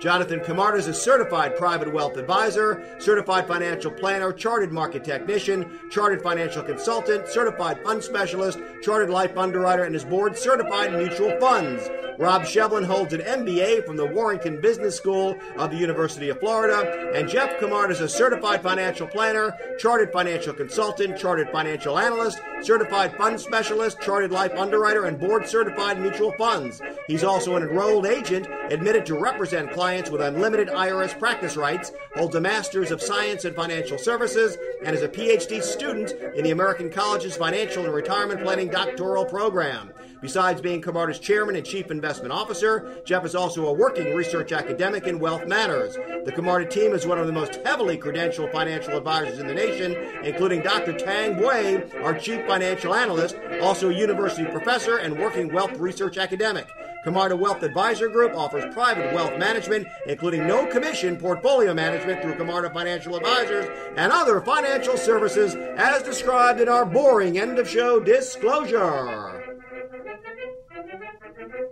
Jonathan 0.00 0.40
Camarda 0.40 0.78
is 0.78 0.88
a 0.88 0.94
certified 0.94 1.56
private 1.56 1.92
wealth 1.92 2.16
advisor, 2.16 2.84
certified 2.98 3.46
financial 3.46 3.92
planner, 3.92 4.32
chartered 4.32 4.72
market 4.72 5.04
technician, 5.04 5.78
chartered 5.88 6.20
financial 6.20 6.64
consultant, 6.64 7.28
certified 7.28 7.80
fund 7.84 8.02
specialist, 8.02 8.58
chartered 8.82 9.10
life 9.10 9.38
underwriter, 9.38 9.84
and 9.84 9.94
is 9.94 10.04
board 10.04 10.36
certified 10.36 10.92
in 10.92 10.98
mutual 10.98 11.38
funds. 11.38 11.88
Rob 12.18 12.42
Shevlin 12.42 12.84
holds 12.84 13.14
an 13.14 13.20
MBA 13.20 13.86
from 13.86 13.96
the 13.96 14.04
Warrington 14.04 14.60
Business 14.60 14.96
School 14.96 15.38
of 15.56 15.70
the 15.70 15.76
University 15.76 16.30
of 16.30 16.40
Florida, 16.40 17.12
and 17.14 17.28
Jeff 17.28 17.60
Camarda 17.60 17.92
is 17.92 18.00
a 18.00 18.08
certified 18.08 18.60
financial 18.60 19.06
planner, 19.06 19.56
chartered 19.78 20.12
financial 20.12 20.52
consultant, 20.52 21.16
chartered 21.16 21.48
financial 21.50 21.96
analyst, 21.96 22.40
certified 22.60 23.16
fund 23.16 23.40
specialist, 23.40 24.00
chartered 24.00 24.32
life 24.32 24.52
underwriter, 24.56 25.04
and 25.04 25.20
board 25.20 25.46
certified 25.46 26.00
mutual 26.00 26.32
funds. 26.32 26.82
He's 27.06 27.22
also 27.22 27.54
an 27.54 27.62
enrolled 27.62 28.04
agent, 28.04 28.48
admitted 28.72 29.06
to 29.06 29.16
represent 29.16 29.70
clients 29.70 30.10
with 30.10 30.20
unlimited 30.20 30.66
IRS 30.68 31.16
practice 31.20 31.56
rights, 31.56 31.92
holds 32.16 32.34
a 32.34 32.40
Master's 32.40 32.90
of 32.90 33.00
Science 33.00 33.44
in 33.44 33.54
Financial 33.54 33.96
Services, 33.96 34.58
and 34.84 34.96
is 34.96 35.02
a 35.02 35.08
PhD 35.08 35.62
student 35.62 36.10
in 36.34 36.42
the 36.42 36.50
American 36.50 36.90
College's 36.90 37.36
Financial 37.36 37.84
and 37.84 37.94
Retirement 37.94 38.42
Planning 38.42 38.70
doctoral 38.70 39.24
program. 39.24 39.92
Besides 40.20 40.60
being 40.60 40.82
Camarda's 40.82 41.20
chairman 41.20 41.54
and 41.54 41.64
chief 41.64 41.90
investment 41.92 42.32
officer, 42.32 43.00
Jeff 43.04 43.24
is 43.24 43.36
also 43.36 43.66
a 43.66 43.72
working 43.72 44.14
research 44.14 44.50
academic 44.50 45.06
in 45.06 45.20
wealth 45.20 45.46
matters. 45.46 45.94
The 46.24 46.32
Camarda 46.32 46.66
team 46.66 46.92
is 46.92 47.06
one 47.06 47.18
of 47.18 47.26
the 47.26 47.32
most 47.32 47.56
heavily 47.64 47.96
credentialed 47.96 48.50
financial 48.50 48.96
advisors 48.96 49.38
in 49.38 49.46
the 49.46 49.54
nation, 49.54 49.94
including 50.24 50.62
Dr. 50.62 50.92
Tang 50.98 51.36
Wei, 51.36 51.84
our 52.02 52.18
chief 52.18 52.44
financial 52.46 52.94
analyst, 52.94 53.36
also 53.62 53.90
a 53.90 53.94
university 53.94 54.44
professor 54.44 54.98
and 54.98 55.16
working 55.16 55.52
wealth 55.52 55.76
research 55.78 56.18
academic. 56.18 56.66
Camarda 57.04 57.36
Wealth 57.36 57.62
Advisor 57.62 58.08
Group 58.08 58.34
offers 58.34 58.74
private 58.74 59.14
wealth 59.14 59.38
management, 59.38 59.86
including 60.06 60.48
no 60.48 60.66
commission 60.66 61.16
portfolio 61.16 61.72
management 61.72 62.20
through 62.20 62.34
Camarda 62.34 62.70
Financial 62.70 63.16
Advisors 63.16 63.66
and 63.96 64.10
other 64.10 64.40
financial 64.40 64.96
services 64.96 65.54
as 65.76 66.02
described 66.02 66.60
in 66.60 66.68
our 66.68 66.84
boring 66.84 67.38
end 67.38 67.60
of 67.60 67.68
show 67.68 68.00
disclosure. 68.00 69.37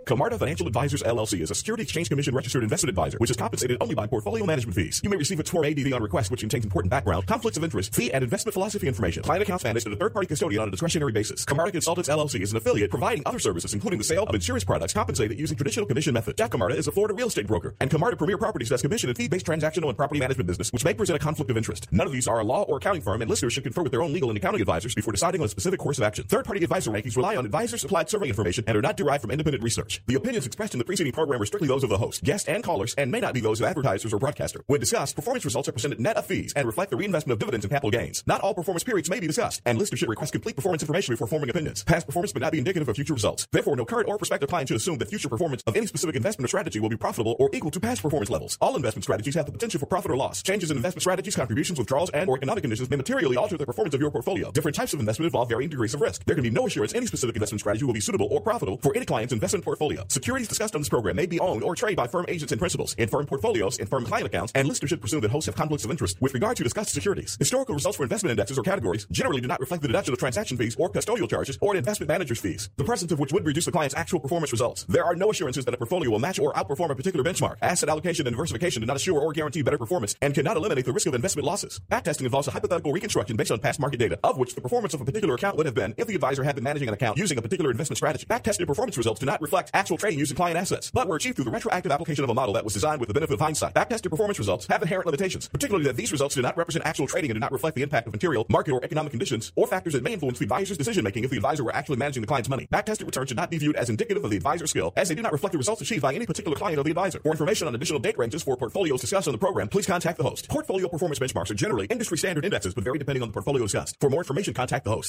Camarda 0.07 0.37
Financial 0.39 0.65
Advisors 0.65 1.03
LLC 1.03 1.41
is 1.41 1.51
a 1.51 1.55
Security 1.55 1.83
Exchange 1.83 2.07
Commission 2.07 2.33
registered 2.33 2.63
investment 2.63 2.91
advisor, 2.91 3.17
which 3.17 3.29
is 3.29 3.35
compensated 3.35 3.75
only 3.81 3.93
by 3.93 4.07
portfolio 4.07 4.45
management 4.45 4.73
fees. 4.73 5.01
You 5.03 5.09
may 5.09 5.17
receive 5.17 5.37
a 5.41 5.43
Form 5.43 5.65
ADV 5.65 5.91
on 5.93 6.01
request, 6.01 6.31
which 6.31 6.39
contains 6.39 6.63
important 6.63 6.89
background, 6.89 7.27
conflicts 7.27 7.57
of 7.57 7.63
interest, 7.65 7.93
fee, 7.93 8.13
and 8.13 8.23
investment 8.23 8.53
philosophy 8.53 8.87
information. 8.87 9.21
Client 9.21 9.43
accounts 9.43 9.65
managed 9.65 9.85
at 9.85 9.91
a 9.91 9.97
third-party 9.97 10.27
custodian 10.27 10.61
on 10.61 10.69
a 10.69 10.71
discretionary 10.71 11.11
basis. 11.11 11.43
Camarda 11.43 11.73
Consultants 11.73 12.07
LLC 12.07 12.39
is 12.39 12.51
an 12.51 12.57
affiliate 12.57 12.89
providing 12.89 13.21
other 13.25 13.37
services, 13.37 13.73
including 13.73 13.97
the 13.97 14.05
sale 14.05 14.23
of 14.23 14.33
insurance 14.33 14.63
products 14.63 14.93
compensated 14.93 15.37
using 15.37 15.57
traditional 15.57 15.85
commission 15.85 16.13
method. 16.13 16.37
Jeff 16.37 16.51
Camarda 16.51 16.77
is 16.77 16.87
a 16.87 16.91
Florida 16.93 17.13
real 17.13 17.27
estate 17.27 17.47
broker, 17.47 17.75
and 17.81 17.89
Camarda 17.89 18.15
Premier 18.15 18.37
Properties 18.37 18.69
does 18.69 18.81
commission 18.81 19.09
and 19.09 19.17
fee-based 19.17 19.45
transactional 19.45 19.89
and 19.89 19.97
property 19.97 20.21
management 20.21 20.47
business, 20.47 20.71
which 20.71 20.85
may 20.85 20.93
present 20.93 21.17
a 21.17 21.19
conflict 21.19 21.51
of 21.51 21.57
interest. 21.57 21.85
None 21.91 22.07
of 22.07 22.13
these 22.13 22.29
are 22.29 22.39
a 22.39 22.45
law 22.45 22.63
or 22.63 22.77
accounting 22.77 23.01
firm, 23.01 23.21
and 23.21 23.29
listeners 23.29 23.51
should 23.51 23.63
confer 23.63 23.83
with 23.83 23.91
their 23.91 24.03
own 24.03 24.13
legal 24.13 24.29
and 24.29 24.37
accounting 24.37 24.61
advisors 24.61 24.95
before 24.95 25.11
deciding 25.11 25.41
on 25.41 25.47
a 25.47 25.49
specific 25.49 25.81
course 25.81 25.97
of 25.97 26.05
action. 26.05 26.23
Third-party 26.29 26.63
advisor 26.63 26.91
rankings 26.91 27.17
rely 27.17 27.35
on 27.35 27.43
advisor-supplied 27.43 28.09
survey 28.09 28.29
information 28.29 28.63
and 28.67 28.77
are 28.77 28.81
not 28.81 28.95
derived 28.95 29.21
from 29.21 29.31
independent 29.31 29.61
research. 29.65 29.96
The 30.05 30.15
opinions 30.15 30.45
expressed 30.45 30.73
in 30.73 30.79
the 30.79 30.85
preceding 30.85 31.13
program 31.13 31.41
are 31.41 31.45
strictly 31.45 31.67
those 31.67 31.83
of 31.83 31.89
the 31.89 31.97
host, 31.97 32.23
guest, 32.23 32.47
and 32.47 32.63
callers, 32.63 32.93
and 32.95 33.11
may 33.11 33.19
not 33.19 33.33
be 33.33 33.39
those 33.39 33.59
of 33.59 33.67
advertisers 33.67 34.13
or 34.13 34.19
broadcaster. 34.19 34.61
When 34.67 34.79
discussed, 34.79 35.15
performance 35.15 35.45
results 35.45 35.67
are 35.67 35.71
presented 35.71 35.99
net 35.99 36.17
of 36.17 36.25
fees 36.25 36.53
and 36.55 36.65
reflect 36.65 36.91
the 36.91 36.97
reinvestment 36.97 37.33
of 37.33 37.39
dividends 37.39 37.65
and 37.65 37.71
capital 37.71 37.91
gains. 37.91 38.23
Not 38.27 38.41
all 38.41 38.53
performance 38.53 38.83
periods 38.83 39.09
may 39.09 39.19
be 39.19 39.27
discussed, 39.27 39.61
and 39.65 39.77
listeners 39.79 39.99
should 39.99 40.09
request 40.09 40.33
complete 40.33 40.55
performance 40.55 40.83
information 40.83 41.13
before 41.13 41.27
forming 41.27 41.49
opinions. 41.49 41.83
Past 41.83 42.05
performance 42.05 42.33
may 42.35 42.39
not 42.39 42.51
be 42.51 42.59
indicative 42.59 42.87
of 42.87 42.95
future 42.95 43.13
results. 43.13 43.47
Therefore, 43.51 43.75
no 43.75 43.85
current 43.85 44.07
or 44.07 44.17
prospective 44.17 44.49
client 44.49 44.67
should 44.67 44.77
assume 44.77 44.97
that 44.99 45.09
future 45.09 45.29
performance 45.29 45.63
of 45.67 45.75
any 45.75 45.87
specific 45.87 46.15
investment 46.15 46.45
or 46.45 46.49
strategy 46.49 46.79
will 46.79 46.89
be 46.89 46.97
profitable 46.97 47.35
or 47.39 47.49
equal 47.53 47.71
to 47.71 47.79
past 47.79 48.01
performance 48.01 48.29
levels. 48.29 48.57
All 48.61 48.75
investment 48.75 49.03
strategies 49.03 49.35
have 49.35 49.45
the 49.45 49.51
potential 49.51 49.79
for 49.79 49.85
profit 49.85 50.11
or 50.11 50.17
loss. 50.17 50.43
Changes 50.43 50.71
in 50.71 50.77
investment 50.77 51.01
strategies, 51.01 51.35
contributions, 51.35 51.79
withdrawals, 51.79 52.09
and 52.11 52.29
or 52.29 52.37
economic 52.37 52.63
conditions 52.63 52.89
may 52.89 52.97
materially 52.97 53.37
alter 53.37 53.57
the 53.57 53.65
performance 53.65 53.95
of 53.95 54.01
your 54.01 54.11
portfolio. 54.11 54.51
Different 54.51 54.75
types 54.75 54.93
of 54.93 54.99
investment 54.99 55.27
involve 55.27 55.49
varying 55.49 55.69
degrees 55.69 55.93
of 55.93 56.01
risk. 56.01 56.25
There 56.25 56.35
can 56.35 56.43
be 56.43 56.49
no 56.49 56.67
assurance 56.67 56.93
any 56.93 57.05
specific 57.05 57.35
investment 57.35 57.61
strategy 57.61 57.85
will 57.85 57.93
be 57.93 57.99
suitable 57.99 58.27
or 58.31 58.41
profitable 58.41 58.77
for 58.81 58.95
any 58.95 59.05
client's 59.05 59.33
investment 59.33 59.63
portfolio 59.63 59.86
portfolio. 59.87 60.05
Securities 60.09 60.47
discussed 60.47 60.75
on 60.75 60.81
this 60.81 60.89
program 60.89 61.15
may 61.15 61.25
be 61.25 61.39
owned 61.39 61.63
or 61.63 61.75
traded 61.75 61.97
by 61.97 62.07
firm 62.07 62.25
agents 62.27 62.51
and 62.51 62.59
principals 62.59 62.93
in 62.95 63.07
firm 63.07 63.25
portfolios, 63.25 63.77
in 63.77 63.87
firm 63.87 64.05
client 64.05 64.27
accounts, 64.27 64.51
and 64.55 64.67
listeners 64.67 64.89
should 64.89 65.01
presume 65.01 65.21
that 65.21 65.31
hosts 65.31 65.45
have 65.45 65.55
conflicts 65.55 65.85
of 65.85 65.91
interest 65.91 66.17
with 66.21 66.33
regard 66.33 66.57
to 66.57 66.63
discussed 66.63 66.93
securities. 66.93 67.37
Historical 67.39 67.73
results 67.73 67.97
for 67.97 68.03
investment 68.03 68.31
indexes 68.31 68.57
or 68.57 68.63
categories 68.63 69.07
generally 69.11 69.41
do 69.41 69.47
not 69.47 69.59
reflect 69.59 69.81
the 69.81 69.87
deduction 69.87 70.13
of 70.13 70.19
transaction 70.19 70.57
fees 70.57 70.75
or 70.77 70.89
custodial 70.89 71.29
charges 71.29 71.57
or 71.61 71.71
an 71.73 71.77
investment 71.77 72.09
manager's 72.09 72.39
fees, 72.39 72.69
the 72.77 72.83
presence 72.83 73.11
of 73.11 73.19
which 73.19 73.31
would 73.33 73.45
reduce 73.45 73.65
the 73.65 73.71
client's 73.71 73.95
actual 73.95 74.19
performance 74.19 74.51
results. 74.51 74.83
There 74.89 75.05
are 75.05 75.15
no 75.15 75.31
assurances 75.31 75.65
that 75.65 75.73
a 75.73 75.77
portfolio 75.77 76.09
will 76.11 76.19
match 76.19 76.39
or 76.39 76.53
outperform 76.53 76.89
a 76.89 76.95
particular 76.95 77.23
benchmark. 77.23 77.55
Asset 77.61 77.89
allocation 77.89 78.27
and 78.27 78.33
diversification 78.33 78.81
do 78.81 78.85
not 78.85 78.97
assure 78.97 79.19
or 79.19 79.31
guarantee 79.33 79.61
better 79.61 79.77
performance 79.77 80.15
and 80.21 80.33
cannot 80.33 80.57
eliminate 80.57 80.85
the 80.85 80.93
risk 80.93 81.07
of 81.07 81.13
investment 81.13 81.45
losses. 81.45 81.79
Backtesting 81.91 82.25
involves 82.25 82.47
a 82.47 82.51
hypothetical 82.51 82.91
reconstruction 82.91 83.35
based 83.35 83.51
on 83.51 83.59
past 83.59 83.79
market 83.79 83.97
data, 83.97 84.19
of 84.23 84.37
which 84.37 84.55
the 84.55 84.61
performance 84.61 84.93
of 84.93 85.01
a 85.01 85.05
particular 85.05 85.35
account 85.35 85.57
would 85.57 85.65
have 85.65 85.75
been 85.75 85.93
if 85.97 86.07
the 86.07 86.15
advisor 86.15 86.43
had 86.43 86.55
been 86.55 86.63
managing 86.63 86.87
an 86.87 86.93
account 86.93 87.17
using 87.17 87.37
a 87.37 87.41
particular 87.41 87.71
investment 87.71 87.97
strategy. 87.97 88.25
Backtested 88.25 88.67
performance 88.67 88.97
results 88.97 89.19
do 89.19 89.25
not 89.25 89.41
reflect 89.41 89.71
actual 89.77 89.97
trading 89.97 90.19
using 90.19 90.35
client 90.35 90.57
assets, 90.57 90.91
but 90.91 91.07
were 91.07 91.15
achieved 91.15 91.35
through 91.35 91.45
the 91.45 91.51
retroactive 91.51 91.91
application 91.91 92.23
of 92.23 92.29
a 92.29 92.33
model 92.33 92.53
that 92.55 92.63
was 92.63 92.73
designed 92.73 92.99
with 92.99 93.07
the 93.07 93.13
benefit 93.13 93.35
of 93.35 93.39
hindsight. 93.39 93.73
Backtested 93.73 94.09
performance 94.09 94.39
results 94.39 94.65
have 94.67 94.81
inherent 94.81 95.05
limitations, 95.05 95.47
particularly 95.47 95.85
that 95.85 95.95
these 95.95 96.11
results 96.11 96.35
do 96.35 96.41
not 96.41 96.57
represent 96.57 96.85
actual 96.85 97.07
trading 97.07 97.31
and 97.31 97.35
do 97.35 97.39
not 97.39 97.51
reflect 97.51 97.75
the 97.75 97.83
impact 97.83 98.07
of 98.07 98.13
material, 98.13 98.45
market, 98.49 98.73
or 98.73 98.83
economic 98.83 99.11
conditions 99.11 99.51
or 99.55 99.67
factors 99.67 99.93
that 99.93 100.03
may 100.03 100.13
influence 100.13 100.39
the 100.39 100.45
advisor's 100.45 100.77
decision 100.77 101.03
making 101.03 101.23
if 101.23 101.29
the 101.29 101.37
advisor 101.37 101.63
were 101.63 101.75
actually 101.75 101.97
managing 101.97 102.21
the 102.21 102.27
client's 102.27 102.49
money. 102.49 102.67
Backtested 102.71 103.05
returns 103.05 103.29
should 103.29 103.37
not 103.37 103.51
be 103.51 103.57
viewed 103.57 103.75
as 103.75 103.89
indicative 103.89 104.23
of 104.23 104.31
the 104.31 104.37
advisor's 104.37 104.71
skill, 104.71 104.91
as 104.95 105.09
they 105.09 105.15
do 105.15 105.21
not 105.21 105.31
reflect 105.31 105.51
the 105.51 105.57
results 105.57 105.81
achieved 105.81 106.01
by 106.01 106.13
any 106.13 106.25
particular 106.25 106.57
client 106.57 106.79
or 106.79 106.83
the 106.83 106.91
advisor. 106.91 107.19
For 107.19 107.31
information 107.31 107.67
on 107.67 107.75
additional 107.75 107.99
date 107.99 108.17
ranges 108.17 108.43
for 108.43 108.57
portfolios 108.57 109.01
discussed 109.01 109.27
on 109.27 109.33
the 109.33 109.37
program, 109.37 109.67
please 109.67 109.85
contact 109.85 110.17
the 110.17 110.23
host. 110.23 110.49
Portfolio 110.49 110.87
performance 110.87 111.19
benchmarks 111.19 111.51
are 111.51 111.55
generally 111.55 111.85
industry 111.87 112.17
standard 112.17 112.45
indexes, 112.45 112.73
but 112.73 112.83
vary 112.83 112.97
depending 112.97 113.21
on 113.21 113.29
the 113.29 113.33
portfolio 113.33 113.63
discussed. 113.63 113.97
For 113.99 114.09
more 114.09 114.21
information, 114.21 114.53
contact 114.53 114.85
the 114.85 114.91
host. 114.91 115.05